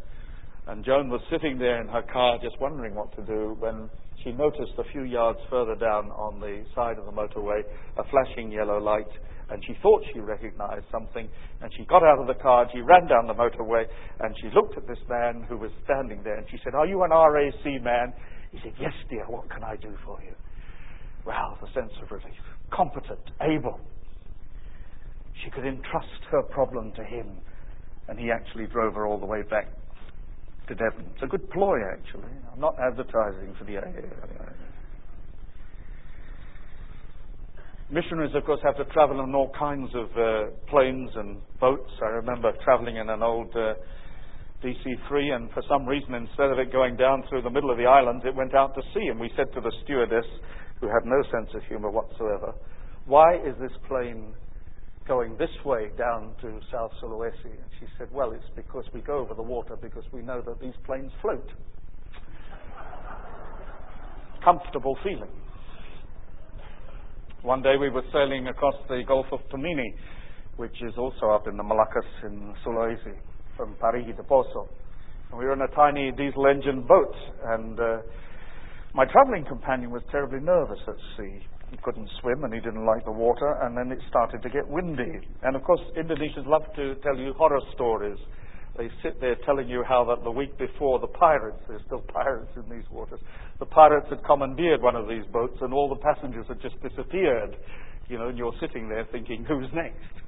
And 0.66 0.85
Joan 0.85 1.11
was 1.11 1.20
sitting 1.31 1.59
there 1.59 1.81
in 1.81 1.88
her 1.88 2.03
car 2.11 2.38
just 2.42 2.59
wondering 2.61 2.94
what 2.94 3.14
to 3.16 3.23
do 3.23 3.57
when 3.61 3.90
she 4.23 4.33
noticed 4.33 4.73
a 4.79 4.85
few 4.92 5.03
yards 5.03 5.38
further 5.51 5.75
down 5.75 6.11
on 6.12 6.40
the 6.40 6.64
side 6.75 6.99
of 6.99 7.05
the 7.05 7.12
motorway 7.12 7.61
a 7.99 8.05
flashing 8.09 8.51
yellow 8.51 8.79
light 8.79 9.11
and 9.50 9.62
she 9.66 9.74
thought 9.83 10.02
she 10.12 10.20
recognized 10.20 10.87
something, 10.90 11.28
and 11.61 11.72
she 11.76 11.85
got 11.85 12.02
out 12.02 12.18
of 12.18 12.26
the 12.26 12.40
car, 12.40 12.62
and 12.62 12.70
she 12.72 12.80
ran 12.80 13.07
down 13.07 13.26
the 13.26 13.35
motorway, 13.35 13.85
and 14.20 14.35
she 14.40 14.48
looked 14.54 14.76
at 14.76 14.87
this 14.87 14.98
man 15.09 15.44
who 15.48 15.57
was 15.57 15.70
standing 15.85 16.22
there, 16.22 16.37
and 16.37 16.46
she 16.50 16.59
said, 16.64 16.74
Are 16.74 16.87
you 16.87 17.02
an 17.02 17.11
RAC 17.11 17.83
man? 17.83 18.12
He 18.52 18.59
said, 18.62 18.72
Yes, 18.80 18.92
dear, 19.11 19.24
what 19.26 19.50
can 19.50 19.62
I 19.62 19.76
do 19.76 19.94
for 20.04 20.18
you? 20.22 20.35
Well, 21.26 21.59
the 21.61 21.68
sense 21.78 21.92
of 22.02 22.11
relief. 22.11 22.40
Competent, 22.72 23.20
able. 23.40 23.80
She 25.42 25.50
could 25.50 25.66
entrust 25.66 26.24
her 26.30 26.42
problem 26.42 26.92
to 26.96 27.04
him, 27.04 27.26
and 28.09 28.18
he 28.18 28.30
actually 28.30 28.66
drove 28.66 28.94
her 28.94 29.07
all 29.07 29.18
the 29.18 29.26
way 29.26 29.42
back 29.42 29.68
to 30.68 30.74
Devon. 30.74 31.04
It's 31.14 31.22
a 31.22 31.26
good 31.26 31.50
ploy, 31.50 31.78
actually. 31.92 32.33
I'm 32.52 32.61
not 32.61 32.76
advertising 32.80 33.54
for 33.59 33.64
the 33.64 33.78
AA. 33.78 34.53
Missionaries, 37.90 38.35
of 38.35 38.44
course, 38.44 38.61
have 38.64 38.77
to 38.79 38.85
travel 38.92 39.20
on 39.20 39.35
all 39.35 39.53
kinds 39.59 39.90
of 39.94 40.07
uh, 40.16 40.51
planes 40.70 41.11
and 41.16 41.37
boats. 41.61 41.90
I 42.03 42.16
remember 42.16 42.51
traveling 42.64 42.97
in 42.97 43.11
an 43.11 43.23
old 43.23 43.55
uh, 43.55 43.75
DC-3, 44.64 45.37
and 45.37 45.51
for 45.53 45.62
some 45.68 45.87
reason, 45.87 46.14
instead 46.14 46.51
of 46.51 46.59
it 46.59 46.73
going 46.73 46.97
down 46.97 47.25
through 47.29 47.42
the 47.42 47.51
middle 47.51 47.70
of 47.70 47.77
the 47.77 47.85
island, 47.85 48.23
it 48.25 48.35
went 48.35 48.55
out 48.55 48.75
to 48.75 48.83
sea. 48.94 49.09
And 49.11 49.20
we 49.20 49.31
said 49.37 49.53
to 49.55 49.61
the 49.61 49.73
stewardess, 49.85 50.25
who 50.81 50.87
had 50.87 51.05
no 51.05 51.23
sense 51.31 51.51
of 51.55 51.62
humor 51.68 51.90
whatsoever, 51.90 52.55
why 53.05 53.37
is 53.37 53.55
this 53.61 53.73
plane 53.87 54.33
going 55.07 55.37
this 55.37 55.53
way 55.64 55.90
down 55.99 56.35
to 56.40 56.59
South 56.73 56.90
Sulawesi? 57.03 57.53
And 57.53 57.70
she 57.79 57.87
said, 57.99 58.09
well, 58.11 58.33
it's 58.33 58.44
because 58.57 58.85
we 58.94 59.03
go 59.03 59.18
over 59.18 59.35
the 59.35 59.42
water 59.42 59.77
because 59.81 60.05
we 60.11 60.23
know 60.23 60.40
that 60.40 60.59
these 60.59 60.75
planes 60.87 61.12
float. 61.20 61.47
Comfortable 64.42 64.97
feeling. 65.05 65.43
One 67.44 67.61
day 67.61 67.76
we 67.78 67.90
were 67.90 68.02
sailing 68.11 68.46
across 68.48 68.72
the 68.88 69.02
Gulf 69.07 69.26
of 69.30 69.40
Tomini, 69.52 69.92
which 70.57 70.80
is 70.80 70.94
also 70.96 71.28
up 71.28 71.46
in 71.46 71.59
the 71.59 71.62
Moluccas 71.62 72.09
in 72.24 72.54
Sulawesi, 72.64 73.12
from 73.54 73.76
Parigi 73.78 74.14
to 74.14 74.22
Poso. 74.22 74.66
And 75.28 75.38
we 75.38 75.44
were 75.44 75.52
in 75.52 75.61
a 75.61 75.68
tiny 75.76 76.11
diesel 76.16 76.46
engine 76.46 76.87
boat, 76.88 77.14
and 77.52 77.78
uh, 77.78 77.98
my 78.94 79.04
traveling 79.04 79.44
companion 79.44 79.90
was 79.90 80.00
terribly 80.11 80.40
nervous 80.40 80.78
at 80.88 80.94
sea. 81.18 81.44
He 81.70 81.76
couldn't 81.83 82.09
swim 82.22 82.44
and 82.44 82.54
he 82.54 82.61
didn't 82.61 82.87
like 82.87 83.04
the 83.04 83.12
water, 83.12 83.59
and 83.61 83.76
then 83.76 83.92
it 83.92 84.02
started 84.09 84.40
to 84.40 84.48
get 84.48 84.66
windy. 84.66 85.20
And 85.42 85.54
of 85.54 85.62
course, 85.64 85.83
Indonesians 85.98 86.46
love 86.46 86.64
to 86.76 86.94
tell 87.02 87.18
you 87.18 87.35
horror 87.37 87.61
stories 87.74 88.16
they 88.76 88.90
sit 89.02 89.20
there 89.20 89.37
telling 89.46 89.68
you 89.68 89.84
how 89.87 90.04
that 90.04 90.24
the 90.24 90.30
week 90.30 90.58
before 90.58 90.98
the 90.98 91.06
pirates, 91.06 91.58
there's 91.68 91.82
still 91.87 92.02
pirates 92.12 92.50
in 92.56 92.68
these 92.68 92.88
waters, 92.90 93.20
the 93.60 93.66
pirates 93.66 94.06
had 94.10 94.24
commandeered 94.24 94.82
one 94.82 94.96
of 94.96 95.08
these 95.08 95.24
boats 95.32 95.56
and 95.60 95.72
all 95.72 95.88
the 95.88 96.00
passengers 96.00 96.46
had 96.48 96.60
just 96.60 96.80
disappeared. 96.82 97.56
You 98.08 98.18
know, 98.18 98.28
and 98.28 98.37
you're 98.37 98.54
sitting 98.60 98.88
there 98.88 99.06
thinking, 99.12 99.44
who's 99.48 99.68
next? 99.72 100.24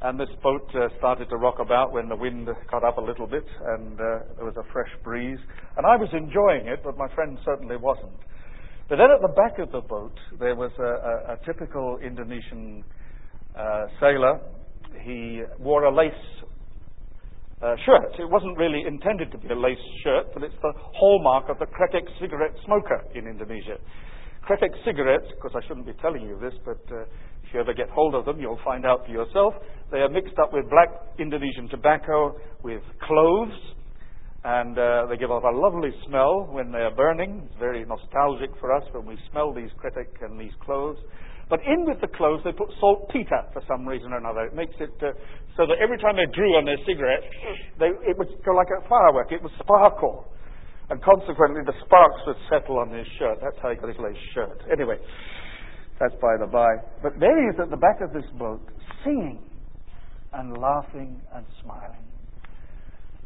And 0.00 0.18
this 0.18 0.28
boat 0.42 0.70
uh, 0.74 0.88
started 0.98 1.28
to 1.30 1.36
rock 1.36 1.56
about 1.58 1.92
when 1.92 2.08
the 2.08 2.14
wind 2.14 2.48
got 2.70 2.84
up 2.84 2.98
a 2.98 3.00
little 3.00 3.26
bit 3.26 3.44
and 3.66 3.94
uh, 3.94 4.18
there 4.36 4.44
was 4.44 4.54
a 4.56 4.72
fresh 4.72 4.90
breeze. 5.02 5.38
And 5.76 5.84
I 5.84 5.96
was 5.96 6.08
enjoying 6.12 6.68
it, 6.68 6.80
but 6.84 6.96
my 6.96 7.12
friend 7.14 7.36
certainly 7.44 7.76
wasn't. 7.76 8.12
But 8.88 8.96
then 8.96 9.10
at 9.10 9.20
the 9.20 9.34
back 9.34 9.58
of 9.58 9.72
the 9.72 9.80
boat, 9.80 10.14
there 10.38 10.54
was 10.54 10.70
a, 10.78 10.82
a, 10.82 11.34
a 11.34 11.38
typical 11.44 11.98
Indonesian 11.98 12.84
uh, 13.58 13.86
sailor. 14.00 14.40
He 15.02 15.42
wore 15.58 15.84
a 15.84 15.94
lace 15.94 16.12
uh, 17.62 17.74
shirt. 17.84 18.14
It 18.18 18.30
wasn't 18.30 18.56
really 18.56 18.82
intended 18.86 19.32
to 19.32 19.38
be 19.38 19.48
a 19.48 19.58
lace 19.58 19.78
shirt, 20.04 20.26
but 20.34 20.42
it's 20.42 20.58
the 20.62 20.72
hallmark 20.94 21.48
of 21.48 21.58
the 21.58 21.66
Kretek 21.66 22.06
cigarette 22.20 22.54
smoker 22.64 23.02
in 23.14 23.26
Indonesia. 23.26 23.78
Kretek 24.48 24.72
cigarettes, 24.84 25.26
because 25.34 25.52
I 25.54 25.66
shouldn't 25.66 25.86
be 25.86 25.92
telling 26.00 26.22
you 26.22 26.38
this, 26.40 26.54
but 26.64 26.80
uh, 26.94 27.02
if 27.44 27.52
you 27.52 27.60
ever 27.60 27.74
get 27.74 27.90
hold 27.90 28.14
of 28.14 28.24
them, 28.24 28.40
you'll 28.40 28.60
find 28.64 28.86
out 28.86 29.04
for 29.04 29.12
yourself. 29.12 29.54
They 29.90 29.98
are 29.98 30.08
mixed 30.08 30.38
up 30.38 30.52
with 30.52 30.70
black 30.70 30.88
Indonesian 31.18 31.68
tobacco, 31.68 32.36
with 32.62 32.82
cloves, 33.02 33.52
and 34.44 34.78
uh, 34.78 35.06
they 35.10 35.16
give 35.16 35.30
off 35.30 35.42
a 35.42 35.54
lovely 35.54 35.90
smell 36.06 36.46
when 36.50 36.70
they 36.70 36.78
are 36.78 36.94
burning. 36.94 37.42
It's 37.44 37.58
very 37.58 37.84
nostalgic 37.84 38.50
for 38.60 38.72
us 38.74 38.84
when 38.92 39.04
we 39.04 39.18
smell 39.30 39.52
these 39.52 39.70
Kretek 39.82 40.22
and 40.22 40.40
these 40.40 40.54
cloves. 40.64 40.98
But 41.48 41.60
in 41.64 41.88
with 41.88 42.00
the 42.00 42.12
cloves, 42.12 42.44
they 42.44 42.52
put 42.52 42.68
saltpeter 42.78 43.48
for 43.52 43.62
some 43.66 43.88
reason 43.88 44.12
or 44.12 44.18
another. 44.18 44.44
It 44.44 44.54
makes 44.54 44.76
it 44.80 44.92
uh, 45.00 45.16
so 45.56 45.64
that 45.64 45.80
every 45.80 45.96
time 45.96 46.16
they 46.16 46.28
drew 46.30 46.54
on 46.60 46.68
their 46.68 46.78
cigarette, 46.84 47.24
they, 47.80 47.88
it 48.04 48.16
would 48.20 48.28
go 48.44 48.52
like 48.52 48.68
a 48.68 48.86
firework. 48.88 49.32
It 49.32 49.42
would 49.42 49.52
sparkle. 49.58 50.28
And 50.90 51.02
consequently, 51.02 51.64
the 51.64 51.76
sparks 51.84 52.20
would 52.26 52.36
settle 52.48 52.78
on 52.78 52.92
his 52.92 53.06
shirt. 53.18 53.38
That's 53.40 53.56
how 53.60 53.70
he 53.70 53.76
got 53.76 53.88
his 53.88 53.98
lace 53.98 54.20
shirt. 54.34 54.60
Anyway, 54.72 54.96
that's 56.00 56.14
by 56.20 56.36
the 56.38 56.46
by. 56.46 56.68
But 57.02 57.18
there 57.18 57.32
he 57.32 57.48
is 57.48 57.56
at 57.60 57.70
the 57.70 57.76
back 57.76 58.00
of 58.00 58.12
this 58.12 58.28
boat, 58.38 58.60
singing 59.04 59.40
and 60.32 60.56
laughing 60.56 61.20
and 61.34 61.44
smiling. 61.62 62.04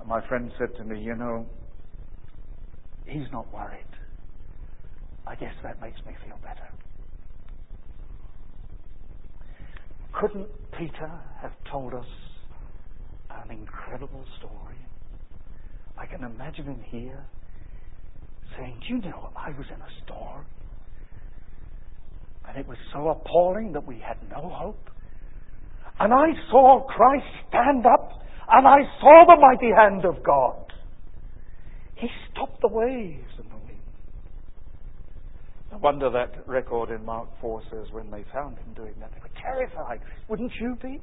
And 0.01 0.09
my 0.09 0.27
friend 0.29 0.51
said 0.59 0.75
to 0.79 0.85
me, 0.85 1.01
You 1.01 1.15
know, 1.15 1.47
he's 3.07 3.31
not 3.33 3.53
worried. 3.53 3.87
I 5.27 5.35
guess 5.35 5.55
that 5.63 5.81
makes 5.81 5.99
me 6.07 6.15
feel 6.27 6.39
better. 6.43 6.69
Couldn't 10.19 10.49
Peter 10.79 11.11
have 11.41 11.53
told 11.71 11.95
us 11.95 12.07
an 13.31 13.51
incredible 13.51 14.25
story? 14.39 14.77
I 15.99 16.07
can 16.07 16.25
imagine 16.25 16.67
him 16.67 16.83
here 16.91 17.25
saying, 18.57 18.81
Do 18.87 18.95
you 18.95 19.01
know, 19.03 19.31
I 19.37 19.51
was 19.51 19.67
in 19.69 19.81
a 19.81 20.05
storm 20.05 20.45
and 22.49 22.59
it 22.59 22.69
was 22.69 22.79
so 22.93 23.09
appalling 23.09 23.73
that 23.73 23.87
we 23.87 23.99
had 23.99 24.17
no 24.31 24.51
hope. 24.51 24.91
And 25.99 26.13
I 26.13 26.29
saw 26.51 26.85
Christ 26.87 27.25
stand 27.49 27.87
up 27.87 28.11
and 28.51 28.67
I 28.67 28.81
saw 29.01 29.25
the 29.27 29.41
mighty 29.41 29.73
hand 29.75 30.05
of 30.05 30.23
God. 30.25 30.73
He 31.97 32.09
stopped 32.31 32.61
the 32.61 32.69
waves 32.69 33.33
and 33.39 33.47
the 33.51 33.57
wind. 33.57 33.81
The 35.71 35.79
wonder 35.79 36.11
that 36.11 36.47
record 36.47 36.91
in 36.91 37.05
Mark 37.05 37.29
4 37.41 37.63
says 37.71 37.87
when 37.93 38.11
they 38.11 38.25
found 38.33 38.59
him 38.59 38.75
doing 38.75 38.95
that, 39.01 39.13
they 39.15 39.21
were 39.21 39.32
terrified. 39.43 40.01
Wouldn't 40.29 40.53
you 40.61 40.77
be? 40.83 41.01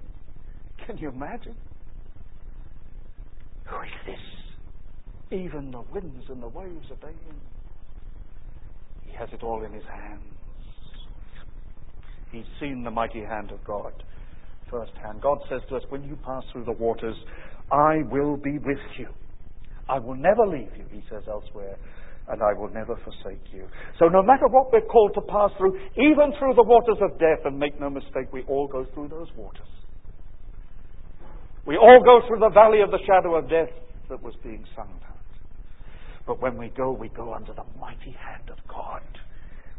Can 0.85 0.97
you 0.97 1.09
imagine? 1.09 1.55
Who 3.65 3.75
is 3.81 3.89
this? 4.05 5.39
Even 5.39 5.71
the 5.71 5.83
winds 5.93 6.25
and 6.29 6.41
the 6.41 6.47
waves 6.47 6.87
obey 6.91 7.09
him. 7.09 7.35
He 9.05 9.11
has 9.15 9.29
it 9.31 9.43
all 9.43 9.63
in 9.63 9.71
his 9.71 9.83
hands. 9.83 10.23
He's 12.31 12.45
seen 12.59 12.83
the 12.83 12.91
mighty 12.91 13.21
hand 13.21 13.51
of 13.51 13.63
God 13.63 13.93
firsthand. 14.69 15.21
God 15.21 15.39
says 15.49 15.61
to 15.69 15.75
us, 15.75 15.83
when 15.89 16.03
you 16.03 16.15
pass 16.23 16.43
through 16.51 16.65
the 16.65 16.71
waters, 16.71 17.15
I 17.71 18.03
will 18.11 18.37
be 18.37 18.57
with 18.59 18.77
you. 18.97 19.07
I 19.87 19.99
will 19.99 20.15
never 20.15 20.45
leave 20.45 20.69
you, 20.77 20.85
he 20.91 21.03
says 21.09 21.23
elsewhere, 21.27 21.75
and 22.29 22.41
I 22.43 22.53
will 22.53 22.69
never 22.69 22.95
forsake 23.03 23.41
you. 23.51 23.67
So 23.97 24.05
no 24.05 24.21
matter 24.21 24.47
what 24.47 24.71
we're 24.71 24.81
called 24.81 25.13
to 25.15 25.21
pass 25.21 25.49
through, 25.57 25.77
even 25.97 26.31
through 26.37 26.53
the 26.55 26.63
waters 26.63 26.97
of 27.01 27.19
death, 27.19 27.45
and 27.45 27.57
make 27.57 27.79
no 27.79 27.89
mistake, 27.89 28.31
we 28.31 28.43
all 28.43 28.67
go 28.67 28.85
through 28.93 29.09
those 29.09 29.27
waters. 29.35 29.67
We 31.65 31.77
all 31.77 32.01
go 32.03 32.25
through 32.27 32.39
the 32.39 32.49
valley 32.49 32.81
of 32.81 32.91
the 32.91 32.99
shadow 33.05 33.35
of 33.35 33.49
death 33.49 33.69
that 34.09 34.21
was 34.21 34.33
being 34.43 34.65
sung 34.75 34.89
about. 34.89 35.09
But 36.25 36.41
when 36.41 36.57
we 36.57 36.69
go, 36.69 36.91
we 36.91 37.09
go 37.09 37.33
under 37.33 37.53
the 37.53 37.65
mighty 37.79 38.11
hand 38.11 38.49
of 38.49 38.57
God 38.67 39.01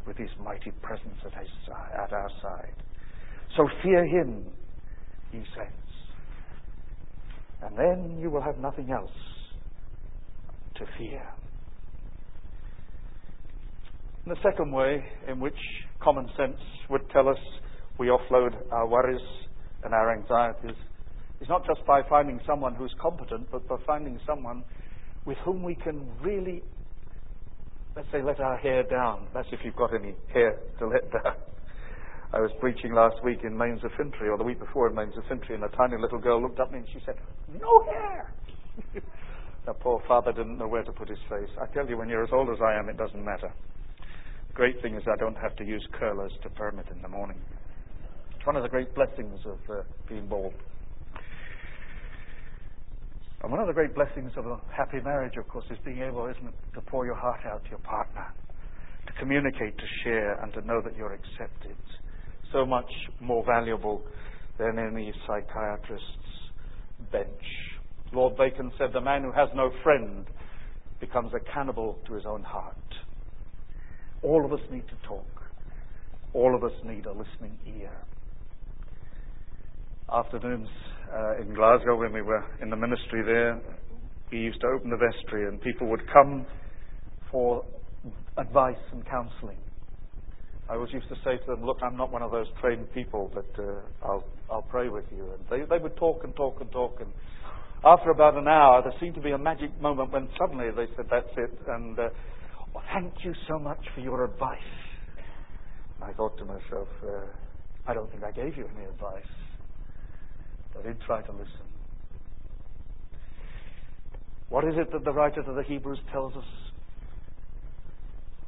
with 0.07 0.17
his 0.17 0.31
mighty 0.43 0.73
presence 0.83 1.19
at, 1.25 1.33
his, 1.41 1.51
at 1.95 2.13
our 2.13 2.31
side. 2.43 2.75
So 3.57 3.69
fear 3.83 4.05
him, 4.05 4.45
he 5.31 5.43
says. 5.57 5.73
And 7.63 7.77
then 7.77 8.19
you 8.21 8.31
will 8.31 8.41
have 8.41 8.59
nothing 8.59 8.91
else 8.91 9.11
to 10.77 10.87
fear. 10.99 11.23
And 14.27 14.37
the 14.37 14.41
second 14.43 14.71
way 14.73 15.03
in 15.29 15.41
which 15.41 15.55
common 16.01 16.29
sense 16.37 16.59
would 16.91 17.09
tell 17.11 17.29
us 17.29 17.39
we 17.99 18.09
offload 18.09 18.55
our 18.71 18.87
worries 18.87 19.21
and 19.83 19.95
our 19.95 20.13
anxieties 20.13 20.77
is 21.41 21.49
not 21.49 21.67
just 21.67 21.85
by 21.87 22.03
finding 22.09 22.39
someone 22.47 22.75
who's 22.75 22.95
competent, 23.01 23.51
but 23.51 23.67
by 23.67 23.77
finding 23.87 24.21
someone 24.27 24.63
with 25.25 25.39
whom 25.45 25.63
we 25.63 25.75
can 25.75 26.07
really, 26.23 26.63
let's 27.97 28.09
say, 28.13 28.23
let 28.23 28.41
our 28.41 28.59
hair 28.59 28.83
down. 28.83 29.27
That's 29.33 29.49
if 29.53 29.61
you've 29.65 29.77
got 29.77 29.95
any 29.95 30.15
hair 30.33 30.59
to 30.79 30.87
let 30.87 31.11
down. 31.11 31.37
I 32.33 32.41
was 32.41 32.51
preaching 32.61 32.93
last 32.93 33.17
week 33.25 33.41
in 33.43 33.57
Mains 33.57 33.83
of 33.85 33.91
Fintry, 33.93 34.29
or 34.29 34.39
the 34.39 34.45
week 34.45 34.61
before 34.61 34.89
in 34.89 34.95
Mains 34.95 35.15
of 35.17 35.25
Fintry, 35.25 35.55
and 35.55 35.65
a 35.65 35.69
tiny 35.69 35.97
little 36.01 36.19
girl 36.19 36.41
looked 36.41 36.61
at 36.61 36.71
me 36.71 36.79
and 36.79 36.89
she 36.93 37.01
said, 37.05 37.17
No 37.61 37.85
hair! 37.85 38.33
the 39.67 39.73
poor 39.75 40.03
father 40.07 40.33
didn't 40.33 40.59
know 40.59 40.69
where 40.69 40.85
to 40.85 40.93
put 40.93 41.09
his 41.09 41.19
face. 41.29 41.49
I 41.61 41.67
tell 41.75 41.89
you, 41.89 41.97
when 41.97 42.09
you're 42.09 42.23
as 42.23 42.31
old 42.33 42.51
as 42.51 42.59
I 42.63 42.75
am, 42.79 42.89
it 42.89 42.97
doesn't 42.97 43.25
matter. 43.25 43.53
Great 44.55 44.81
thing 44.83 44.95
is 44.97 45.03
I 45.07 45.17
don't 45.17 45.37
have 45.37 45.55
to 45.57 45.65
use 45.65 45.87
curlers 45.99 46.33
to 46.43 46.51
perm 46.51 46.79
it 46.79 46.87
in 46.95 47.01
the 47.03 47.09
morning. 47.09 47.39
It's 48.37 48.47
one 48.47 48.57
of 48.57 48.63
the 48.63 48.69
great 48.69 48.95
blessings 48.95 49.39
of 49.45 49.59
uh, 49.71 49.83
being 50.09 50.27
bald. 50.27 50.55
And 53.43 53.51
one 53.51 53.61
of 53.61 53.69
the 53.69 53.73
great 53.73 53.95
blessings 53.95 54.33
of 54.37 54.47
a 54.47 54.61
happy 54.75 55.01
marriage, 55.03 55.35
of 55.39 55.49
course, 55.49 55.65
is 55.71 55.79
being 55.85 56.03
able, 56.03 56.27
isn't 56.27 56.47
it, 56.47 56.55
to 56.75 56.81
pour 56.83 57.07
your 57.07 57.15
heart 57.15 57.41
out 57.47 57.65
to 57.65 57.71
your 57.71 57.79
partner, 57.79 58.27
to 59.07 59.13
communicate, 59.19 59.79
to 59.79 59.85
share, 60.05 60.43
and 60.43 60.53
to 60.53 60.61
know 60.63 60.83
that 60.83 60.97
you're 60.97 61.13
accepted. 61.15 61.77
So 62.53 62.67
much 62.67 62.91
more 63.21 63.45
valuable 63.45 64.03
than 64.59 64.79
any 64.79 65.13
psychiatrist's 65.27 66.51
bench. 67.11 67.29
Lord 68.13 68.37
Bacon 68.37 68.73
said, 68.77 68.93
The 68.93 69.01
man 69.01 69.23
who 69.23 69.33
has 69.33 69.49
no 69.55 69.71
friend 69.83 70.27
becomes 71.01 71.33
a 71.33 71.53
cannibal 71.53 71.99
to 72.09 72.15
his 72.15 72.25
own 72.27 72.43
heart. 72.43 72.77
All 74.23 74.45
of 74.45 74.53
us 74.53 74.61
need 74.71 74.87
to 74.89 75.09
talk. 75.09 75.27
All 76.35 76.55
of 76.55 76.63
us 76.63 76.73
need 76.85 77.07
a 77.07 77.13
listening 77.13 77.59
ear. 77.67 77.91
Afternoons 80.13 80.69
uh, 81.13 81.41
in 81.41 81.55
Glasgow, 81.55 81.97
when 81.97 82.13
we 82.13 82.23
were 82.23 82.45
in 82.61 82.71
the 82.71 82.77
ministry 82.77 83.23
there, 83.25 83.61
we 84.31 84.39
used 84.39 84.61
to 84.61 84.67
open 84.69 84.91
the 84.91 84.97
vestry 84.97 85.49
and 85.49 85.61
people 85.61 85.89
would 85.89 86.03
come 86.13 86.47
for 87.31 87.65
advice 88.37 88.77
and 88.93 89.05
counseling. 89.07 89.59
I 90.69 90.75
always 90.75 90.93
used 90.93 91.09
to 91.09 91.17
say 91.25 91.37
to 91.37 91.47
them, 91.47 91.65
Look, 91.65 91.79
I'm 91.83 91.97
not 91.97 92.13
one 92.13 92.23
of 92.23 92.31
those 92.31 92.47
trained 92.61 92.93
people, 92.95 93.31
but 93.35 93.47
uh, 93.59 93.81
I'll, 94.05 94.25
I'll 94.51 94.63
pray 94.63 94.89
with 94.89 95.05
you. 95.11 95.25
And 95.33 95.43
they, 95.51 95.67
they 95.69 95.83
would 95.83 95.97
talk 95.97 96.23
and 96.23 96.35
talk 96.37 96.61
and 96.61 96.71
talk. 96.71 96.99
And 97.01 97.11
after 97.85 98.11
about 98.11 98.37
an 98.37 98.47
hour, 98.47 98.81
there 98.83 98.95
seemed 99.01 99.17
to 99.17 99.21
be 99.21 99.33
a 99.33 99.39
magic 99.39 99.81
moment 99.81 100.13
when 100.13 100.29
suddenly 100.39 100.67
they 100.71 100.87
said, 100.95 101.07
That's 101.11 101.27
it. 101.37 101.59
And 101.67 101.99
uh, 101.99 102.09
well, 102.75 102.85
thank 102.93 103.13
you 103.25 103.35
so 103.49 103.59
much 103.59 103.81
for 103.95 104.01
your 104.01 104.25
advice. 104.25 104.59
And 105.97 106.11
I 106.11 106.13
thought 106.13 106.39
to 106.39 106.45
myself, 106.45 106.89
uh, 107.03 107.27
I 107.87 107.95
don't 107.95 108.11
think 108.11 108.23
I 108.23 108.31
gave 108.31 108.57
you 108.57 108.69
any 108.77 108.87
advice. 108.87 109.23
But 110.73 110.85
I 110.85 110.89
did 110.89 111.01
try 111.03 111.23
to 111.23 111.33
listen. 111.33 111.67
What 114.49 114.65
is 114.65 114.75
it 114.77 114.93
that 114.93 115.05
the 115.05 115.13
writer 115.13 115.43
to 115.43 115.53
the 115.53 115.63
Hebrews 115.63 115.99
tells 116.13 116.35
us? 116.35 116.45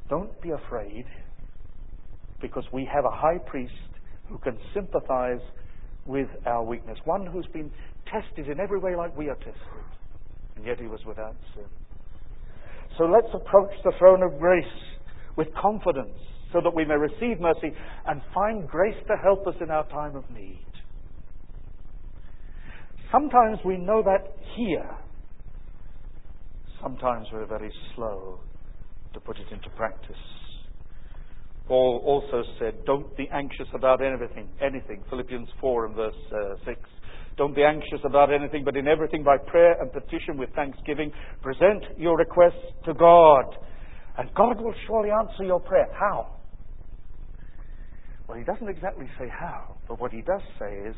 Don't 0.09 0.41
be 0.41 0.51
afraid, 0.51 1.05
because 2.41 2.65
we 2.73 2.85
have 2.93 3.05
a 3.05 3.09
high 3.09 3.37
priest 3.37 3.73
who 4.29 4.37
can 4.37 4.57
sympathize 4.73 5.39
with 6.05 6.27
our 6.45 6.63
weakness, 6.63 6.97
one 7.05 7.25
who's 7.25 7.47
been 7.47 7.71
tested 8.11 8.49
in 8.49 8.59
every 8.59 8.79
way 8.79 8.95
like 8.95 9.15
we 9.17 9.29
are 9.29 9.35
tested, 9.35 9.55
and 10.55 10.65
yet 10.65 10.79
he 10.79 10.87
was 10.87 10.99
without 11.05 11.35
sin. 11.55 11.63
So 12.97 13.05
let's 13.05 13.33
approach 13.33 13.71
the 13.83 13.91
throne 13.97 14.21
of 14.23 14.39
grace 14.39 14.63
with 15.35 15.47
confidence 15.59 16.17
so 16.51 16.61
that 16.63 16.73
we 16.73 16.85
may 16.85 16.95
receive 16.95 17.39
mercy 17.39 17.75
and 18.05 18.21
find 18.33 18.67
grace 18.67 18.97
to 19.07 19.15
help 19.21 19.47
us 19.47 19.55
in 19.61 19.71
our 19.71 19.87
time 19.89 20.15
of 20.15 20.29
need. 20.29 20.65
Sometimes 23.11 23.59
we 23.65 23.77
know 23.77 24.03
that 24.03 24.35
here. 24.55 24.89
Sometimes 26.81 27.27
we're 27.31 27.45
very 27.45 27.71
slow 27.95 28.39
to 29.13 29.19
put 29.19 29.37
it 29.37 29.51
into 29.51 29.69
practice. 29.71 30.15
Paul 31.67 32.01
also 32.05 32.43
said, 32.59 32.85
Don't 32.85 33.15
be 33.15 33.29
anxious 33.31 33.67
about 33.73 34.01
anything, 34.01 34.49
anything. 34.61 35.03
Philippians 35.09 35.47
4 35.61 35.85
and 35.85 35.95
verse 35.95 36.15
uh, 36.31 36.55
6. 36.65 36.79
Don't 37.37 37.55
be 37.55 37.63
anxious 37.63 37.99
about 38.05 38.31
anything, 38.31 38.63
but 38.63 38.77
in 38.77 38.87
everything 38.87 39.23
by 39.23 39.37
prayer 39.37 39.75
and 39.81 39.91
petition 39.91 40.37
with 40.37 40.49
thanksgiving, 40.55 41.11
present 41.41 41.83
your 41.97 42.17
requests 42.17 42.73
to 42.85 42.93
God. 42.93 43.57
And 44.17 44.29
God 44.35 44.61
will 44.61 44.75
surely 44.85 45.09
answer 45.09 45.43
your 45.43 45.59
prayer. 45.59 45.87
How? 45.99 46.35
Well, 48.27 48.37
he 48.37 48.43
doesn't 48.43 48.69
exactly 48.69 49.07
say 49.19 49.27
how, 49.27 49.75
but 49.87 49.99
what 49.99 50.11
he 50.11 50.21
does 50.21 50.41
say 50.59 50.75
is 50.87 50.95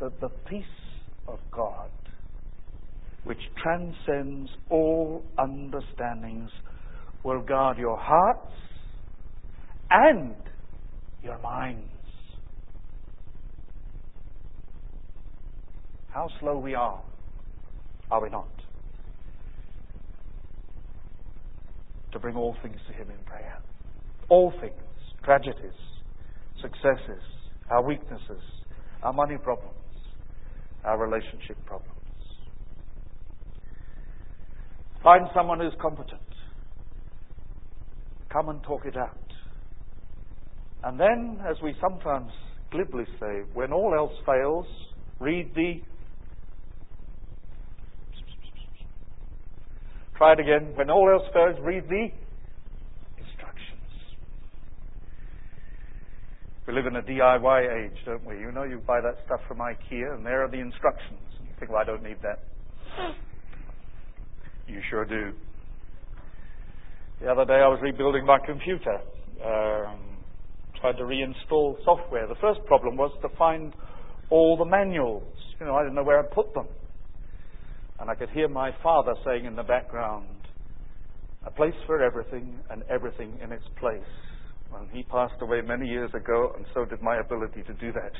that 0.00 0.20
the 0.20 0.28
peace 0.48 0.64
of 1.28 1.38
God, 1.50 1.90
which 3.24 3.40
transcends 3.62 4.50
all 4.70 5.24
understandings, 5.38 6.50
will 7.22 7.42
guard 7.42 7.78
your 7.78 7.96
hearts 7.96 8.52
and 9.90 10.34
your 11.22 11.38
minds. 11.38 11.95
How 16.16 16.30
slow 16.40 16.56
we 16.56 16.74
are, 16.74 17.02
are 18.10 18.22
we 18.22 18.30
not? 18.30 18.48
To 22.12 22.18
bring 22.18 22.34
all 22.34 22.56
things 22.62 22.78
to 22.86 22.94
Him 22.94 23.10
in 23.10 23.22
prayer. 23.26 23.58
All 24.30 24.50
things, 24.58 24.80
tragedies, 25.22 25.76
successes, 26.62 27.22
our 27.68 27.86
weaknesses, 27.86 28.40
our 29.02 29.12
money 29.12 29.36
problems, 29.36 29.76
our 30.86 30.96
relationship 30.98 31.58
problems. 31.66 31.92
Find 35.02 35.26
someone 35.34 35.60
who's 35.60 35.76
competent. 35.82 36.22
Come 38.32 38.48
and 38.48 38.62
talk 38.62 38.86
it 38.86 38.96
out. 38.96 39.18
And 40.82 40.98
then, 40.98 41.42
as 41.46 41.56
we 41.62 41.74
sometimes 41.78 42.30
glibly 42.70 43.04
say, 43.20 43.42
when 43.52 43.70
all 43.70 43.92
else 43.94 44.14
fails, 44.24 44.64
read 45.20 45.54
the 45.54 45.82
Try 50.16 50.32
it 50.32 50.40
again. 50.40 50.72
When 50.76 50.90
all 50.90 51.10
else 51.10 51.28
fails, 51.32 51.56
read 51.60 51.84
the 51.88 52.08
instructions. 53.18 53.82
We 56.66 56.72
live 56.72 56.86
in 56.86 56.96
a 56.96 57.02
DIY 57.02 57.84
age, 57.84 57.98
don't 58.06 58.24
we? 58.24 58.38
You 58.38 58.50
know, 58.50 58.64
you 58.64 58.78
buy 58.86 59.00
that 59.02 59.16
stuff 59.26 59.40
from 59.46 59.58
IKEA, 59.58 60.14
and 60.14 60.24
there 60.24 60.42
are 60.42 60.50
the 60.50 60.58
instructions. 60.58 61.20
You 61.40 61.48
think, 61.60 61.70
well, 61.70 61.80
I 61.80 61.84
don't 61.84 62.02
need 62.02 62.16
that. 62.22 62.40
You 64.66 64.80
sure 64.90 65.04
do. 65.04 65.32
The 67.20 67.30
other 67.30 67.44
day, 67.44 67.54
I 67.54 67.68
was 67.68 67.78
rebuilding 67.82 68.24
my 68.24 68.38
computer. 68.44 68.98
Um, 69.44 70.00
tried 70.80 70.96
to 70.96 71.04
reinstall 71.04 71.76
software. 71.84 72.26
The 72.26 72.34
first 72.40 72.60
problem 72.66 72.96
was 72.96 73.12
to 73.22 73.28
find 73.36 73.74
all 74.30 74.56
the 74.56 74.64
manuals. 74.64 75.22
You 75.60 75.66
know, 75.66 75.76
I 75.76 75.82
didn't 75.82 75.94
know 75.94 76.02
where 76.04 76.18
I'd 76.18 76.30
put 76.30 76.52
them. 76.54 76.66
And 77.98 78.10
I 78.10 78.14
could 78.14 78.30
hear 78.30 78.48
my 78.48 78.70
father 78.82 79.14
saying 79.24 79.46
in 79.46 79.56
the 79.56 79.62
background, 79.62 80.26
a 81.46 81.50
place 81.50 81.74
for 81.86 82.02
everything 82.02 82.58
and 82.70 82.82
everything 82.90 83.38
in 83.42 83.52
its 83.52 83.64
place. 83.78 84.00
And 84.74 84.88
he 84.90 85.04
passed 85.04 85.40
away 85.40 85.60
many 85.62 85.86
years 85.86 86.10
ago, 86.12 86.52
and 86.56 86.66
so 86.74 86.84
did 86.84 87.00
my 87.00 87.18
ability 87.18 87.62
to 87.62 87.72
do 87.74 87.92
that. 87.92 88.12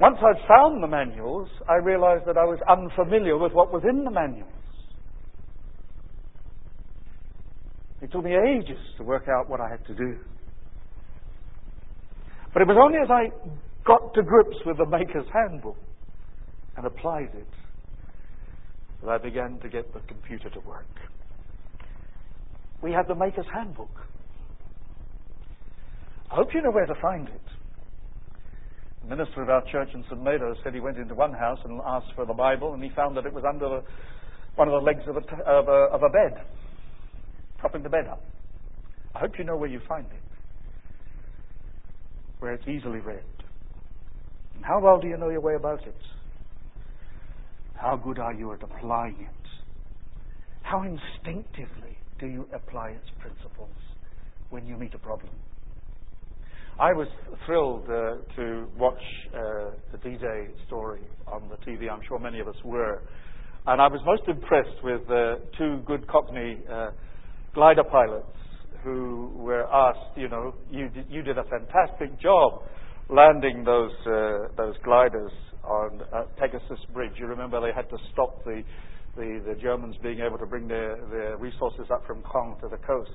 Once 0.00 0.16
I'd 0.18 0.48
found 0.48 0.82
the 0.82 0.88
manuals, 0.88 1.48
I 1.68 1.76
realized 1.76 2.24
that 2.26 2.36
I 2.36 2.44
was 2.44 2.58
unfamiliar 2.68 3.38
with 3.38 3.52
what 3.52 3.72
was 3.72 3.82
in 3.88 4.02
the 4.02 4.10
manuals. 4.10 4.50
It 8.02 8.10
took 8.10 8.24
me 8.24 8.34
ages 8.34 8.78
to 8.98 9.04
work 9.04 9.28
out 9.28 9.48
what 9.48 9.60
I 9.60 9.68
had 9.68 9.86
to 9.86 9.94
do. 9.94 10.18
But 12.52 12.62
it 12.62 12.68
was 12.68 12.76
only 12.82 12.98
as 12.98 13.10
I 13.10 13.30
got 13.86 14.14
to 14.14 14.22
grips 14.22 14.56
with 14.66 14.78
the 14.78 14.86
Maker's 14.86 15.26
Handbook 15.32 15.76
and 16.76 16.86
applied 16.86 17.30
it 17.34 17.46
that 19.02 19.10
I 19.10 19.18
began 19.18 19.58
to 19.60 19.68
get 19.68 19.92
the 19.92 20.00
computer 20.00 20.50
to 20.50 20.60
work. 20.60 20.86
We 22.82 22.92
had 22.92 23.06
the 23.08 23.14
Maker's 23.14 23.46
Handbook. 23.52 23.90
I 26.30 26.36
hope 26.36 26.48
you 26.54 26.62
know 26.62 26.70
where 26.70 26.86
to 26.86 26.94
find 27.00 27.28
it. 27.28 27.40
The 29.02 29.16
minister 29.16 29.42
of 29.42 29.50
our 29.50 29.62
church 29.70 29.88
in 29.94 30.02
St. 30.04 30.22
Mado's 30.22 30.56
said 30.64 30.74
he 30.74 30.80
went 30.80 30.96
into 30.96 31.14
one 31.14 31.32
house 31.32 31.58
and 31.64 31.80
asked 31.84 32.12
for 32.14 32.24
the 32.24 32.32
Bible, 32.32 32.72
and 32.72 32.82
he 32.82 32.90
found 32.90 33.16
that 33.16 33.26
it 33.26 33.32
was 33.32 33.44
under 33.48 33.68
the, 33.68 33.82
one 34.56 34.68
of 34.68 34.72
the 34.72 34.84
legs 34.84 35.02
of 35.06 35.16
a, 35.16 35.20
of, 35.44 35.68
a, 35.68 35.94
of 35.94 36.02
a 36.02 36.08
bed, 36.08 36.42
propping 37.58 37.82
the 37.82 37.88
bed 37.88 38.06
up. 38.06 38.22
I 39.14 39.20
hope 39.20 39.38
you 39.38 39.44
know 39.44 39.56
where 39.56 39.68
you 39.68 39.80
find 39.86 40.06
it, 40.06 40.22
where 42.40 42.52
it's 42.52 42.66
easily 42.66 43.00
read. 43.00 43.22
And 44.56 44.64
how 44.64 44.80
well 44.80 44.98
do 44.98 45.06
you 45.06 45.16
know 45.16 45.28
your 45.28 45.40
way 45.40 45.54
about 45.54 45.86
it? 45.86 45.96
How 47.84 47.96
good 47.96 48.18
are 48.18 48.32
you 48.32 48.50
at 48.54 48.62
applying 48.62 49.16
it? 49.20 49.48
How 50.62 50.84
instinctively 50.84 51.98
do 52.18 52.26
you 52.26 52.48
apply 52.54 52.92
its 52.92 53.10
principles 53.20 53.76
when 54.48 54.64
you 54.64 54.78
meet 54.78 54.94
a 54.94 54.98
problem? 54.98 55.28
I 56.80 56.94
was 56.94 57.08
thrilled 57.44 57.84
uh, 57.84 58.36
to 58.36 58.68
watch 58.78 59.02
uh, 59.34 59.72
the 59.92 59.98
D-Day 60.02 60.46
story 60.66 61.02
on 61.26 61.50
the 61.50 61.56
TV. 61.56 61.90
I'm 61.92 62.00
sure 62.08 62.18
many 62.18 62.40
of 62.40 62.48
us 62.48 62.56
were. 62.64 63.02
And 63.66 63.82
I 63.82 63.88
was 63.88 64.00
most 64.06 64.22
impressed 64.28 64.82
with 64.82 65.02
uh, 65.10 65.34
two 65.58 65.82
good 65.86 66.08
Cockney 66.08 66.60
uh, 66.72 66.88
glider 67.52 67.84
pilots 67.84 68.32
who 68.82 69.30
were 69.34 69.70
asked, 69.70 70.16
you 70.16 70.30
know, 70.30 70.54
you 70.70 70.88
did, 70.88 71.04
you 71.10 71.20
did 71.20 71.36
a 71.36 71.44
fantastic 71.44 72.18
job 72.18 72.62
landing 73.10 73.62
those, 73.62 73.92
uh, 74.06 74.48
those 74.56 74.74
gliders 74.82 75.32
on 75.64 76.02
Pegasus 76.36 76.80
Bridge. 76.92 77.12
You 77.16 77.26
remember 77.26 77.60
they 77.60 77.74
had 77.74 77.88
to 77.90 77.98
stop 78.12 78.44
the, 78.44 78.62
Germans 79.60 79.96
being 80.02 80.20
able 80.20 80.38
to 80.38 80.46
bring 80.46 80.68
their, 80.68 81.36
resources 81.38 81.86
up 81.92 82.06
from 82.06 82.22
Caen 82.22 82.56
to 82.60 82.68
the 82.68 82.78
coast. 82.86 83.10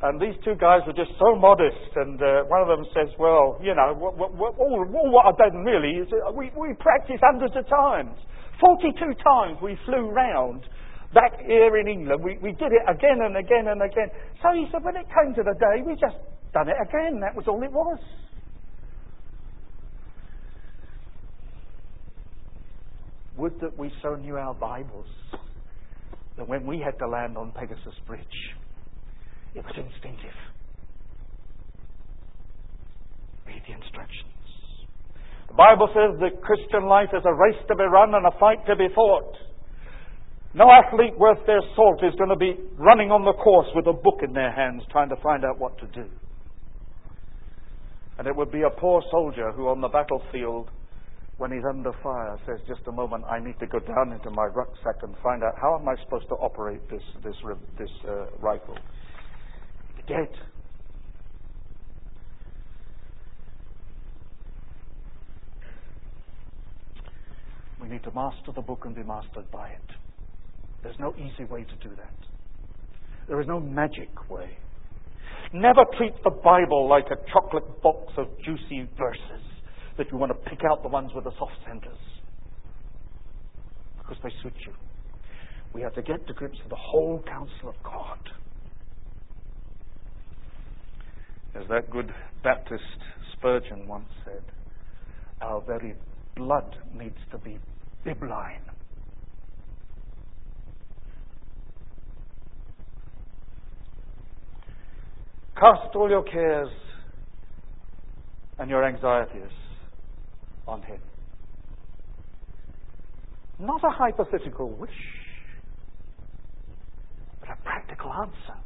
And 0.00 0.20
these 0.20 0.38
two 0.44 0.54
guys 0.54 0.86
were 0.86 0.94
just 0.94 1.10
so 1.18 1.34
modest, 1.34 1.90
and 1.96 2.22
uh, 2.22 2.46
one 2.46 2.62
of 2.62 2.68
them 2.70 2.86
says, 2.94 3.10
"Well, 3.18 3.58
you 3.58 3.74
know, 3.74 3.98
what, 3.98 4.14
all, 4.54 4.86
all, 4.86 5.10
what 5.10 5.26
I've 5.26 5.36
done 5.36 5.66
really 5.66 5.98
is 5.98 6.06
uh, 6.14 6.30
we, 6.30 6.52
we 6.54 6.70
practiced 6.78 7.18
hundreds 7.18 7.56
of 7.58 7.66
times. 7.66 8.14
Forty-two 8.62 9.18
times 9.18 9.58
we 9.60 9.74
flew 9.86 10.06
round 10.14 10.62
back 11.14 11.40
here 11.44 11.76
in 11.78 11.88
England. 11.88 12.22
We, 12.22 12.38
we 12.38 12.52
did 12.52 12.72
it 12.72 12.84
again 12.86 13.18
and 13.26 13.36
again 13.36 13.66
and 13.68 13.82
again. 13.82 14.08
So 14.42 14.52
he 14.52 14.66
said, 14.70 14.84
when 14.84 14.96
it 14.96 15.06
came 15.10 15.34
to 15.34 15.42
the 15.42 15.56
day, 15.58 15.82
we 15.84 15.94
just 15.94 16.16
done 16.52 16.68
it 16.68 16.76
again. 16.78 17.20
That 17.20 17.34
was 17.34 17.46
all 17.48 17.62
it 17.62 17.72
was. 17.72 17.98
Would 23.38 23.60
that 23.60 23.78
we 23.78 23.92
so 24.02 24.16
knew 24.16 24.36
our 24.36 24.54
Bibles 24.54 25.06
that 26.36 26.48
when 26.48 26.66
we 26.66 26.80
had 26.80 26.98
to 26.98 27.08
land 27.08 27.36
on 27.38 27.52
Pegasus 27.52 27.94
Bridge." 28.06 28.54
It 29.54 29.64
was 29.64 29.74
instinctive. 29.76 30.34
Read 33.46 33.62
the 33.66 33.74
instructions. 33.74 34.28
The 35.48 35.54
Bible 35.54 35.88
says 35.94 36.20
the 36.20 36.36
Christian 36.42 36.86
life 36.86 37.08
is 37.14 37.24
a 37.24 37.32
race 37.32 37.62
to 37.68 37.74
be 37.74 37.84
run 37.84 38.14
and 38.14 38.26
a 38.26 38.38
fight 38.38 38.66
to 38.66 38.76
be 38.76 38.88
fought. 38.94 39.34
No 40.54 40.70
athlete 40.70 41.18
worth 41.18 41.44
their 41.46 41.62
salt 41.74 42.02
is 42.02 42.14
going 42.16 42.30
to 42.30 42.36
be 42.36 42.58
running 42.76 43.10
on 43.10 43.24
the 43.24 43.32
course 43.32 43.68
with 43.74 43.86
a 43.86 43.92
book 43.92 44.20
in 44.22 44.32
their 44.32 44.52
hands 44.52 44.82
trying 44.90 45.08
to 45.08 45.16
find 45.22 45.44
out 45.44 45.58
what 45.58 45.78
to 45.78 45.86
do. 45.86 46.08
And 48.18 48.26
it 48.26 48.34
would 48.34 48.50
be 48.50 48.62
a 48.62 48.70
poor 48.70 49.02
soldier 49.10 49.52
who 49.52 49.68
on 49.68 49.80
the 49.80 49.88
battlefield, 49.88 50.70
when 51.38 51.52
he's 51.52 51.62
under 51.68 51.92
fire, 52.02 52.36
says, 52.46 52.58
just 52.66 52.80
a 52.88 52.92
moment, 52.92 53.24
I 53.30 53.38
need 53.38 53.58
to 53.60 53.66
go 53.66 53.78
down 53.78 54.12
into 54.12 54.30
my 54.30 54.46
rucksack 54.46 54.96
and 55.02 55.14
find 55.22 55.44
out 55.44 55.54
how 55.60 55.78
am 55.80 55.88
I 55.88 55.94
supposed 56.02 56.28
to 56.28 56.34
operate 56.34 56.80
this, 56.90 57.02
this, 57.22 57.36
this 57.78 57.90
uh, 58.06 58.26
rifle 58.40 58.76
dead. 60.08 60.28
We 67.80 67.88
need 67.88 68.02
to 68.02 68.10
master 68.12 68.52
the 68.54 68.62
book 68.62 68.82
and 68.84 68.94
be 68.94 69.02
mastered 69.04 69.48
by 69.52 69.68
it. 69.68 69.80
There's 70.82 70.98
no 70.98 71.14
easy 71.16 71.44
way 71.44 71.64
to 71.64 71.88
do 71.88 71.94
that. 71.96 72.14
There 73.28 73.40
is 73.40 73.46
no 73.46 73.60
magic 73.60 74.30
way. 74.30 74.56
Never 75.52 75.84
treat 75.96 76.14
the 76.24 76.30
Bible 76.30 76.88
like 76.88 77.06
a 77.06 77.30
chocolate 77.32 77.80
box 77.82 78.12
of 78.16 78.26
juicy 78.44 78.88
verses 78.98 79.47
that 79.98 80.10
you 80.10 80.16
want 80.16 80.32
to 80.32 80.50
pick 80.50 80.60
out 80.64 80.82
the 80.82 80.88
ones 80.88 81.10
with 81.14 81.24
the 81.24 81.32
soft 81.38 81.56
centers 81.66 81.98
because 83.98 84.16
they 84.22 84.30
suit 84.42 84.54
you. 84.64 84.72
We 85.74 85.82
have 85.82 85.94
to 85.94 86.02
get 86.02 86.26
to 86.26 86.32
grips 86.32 86.56
with 86.60 86.70
the 86.70 86.76
whole 86.76 87.22
counsel 87.28 87.68
of 87.68 87.74
God. 87.82 88.18
As 91.54 91.68
that 91.68 91.90
good 91.90 92.10
Baptist 92.42 92.82
Spurgeon 93.32 93.86
once 93.86 94.08
said, 94.24 94.42
our 95.42 95.60
very 95.60 95.94
blood 96.36 96.76
needs 96.96 97.18
to 97.32 97.38
be 97.38 97.58
bibline. 98.06 98.62
Cast 105.54 105.94
all 105.96 106.08
your 106.08 106.22
cares 106.22 106.68
and 108.60 108.70
your 108.70 108.84
anxieties 108.84 109.50
on 110.68 110.82
Him. 110.82 111.00
Not 113.58 113.82
a 113.82 113.90
hypothetical 113.90 114.68
wish, 114.70 114.90
but 117.40 117.50
a 117.50 117.56
practical 117.64 118.12
answer. 118.12 118.58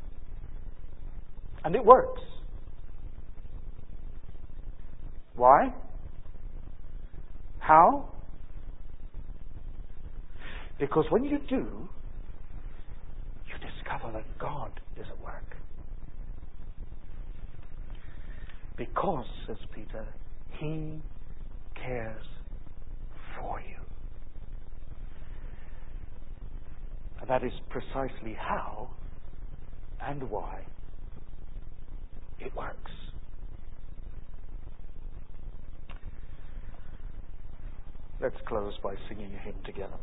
And 1.64 1.74
it 1.74 1.84
works. 1.84 2.20
Why? 5.36 5.72
How? 7.60 8.08
Because 10.78 11.06
when 11.10 11.24
you 11.24 11.38
do, 11.48 11.88
you 13.46 13.54
discover 13.60 14.12
that 14.12 14.24
God 14.38 14.72
is 14.98 15.06
at 15.08 15.24
work. 15.24 15.56
Because, 18.76 19.26
says 19.46 19.58
Peter, 19.74 20.04
He 20.58 21.00
cares 21.84 22.24
for 23.38 23.60
you. 23.60 23.76
And 27.20 27.28
that 27.30 27.44
is 27.44 27.52
precisely 27.70 28.34
how 28.34 28.90
and 30.00 30.28
why 30.30 30.60
it 32.40 32.54
works. 32.56 32.90
Let's 38.20 38.36
close 38.46 38.74
by 38.82 38.94
singing 39.08 39.34
a 39.34 39.38
hymn 39.38 39.54
together. 39.64 39.98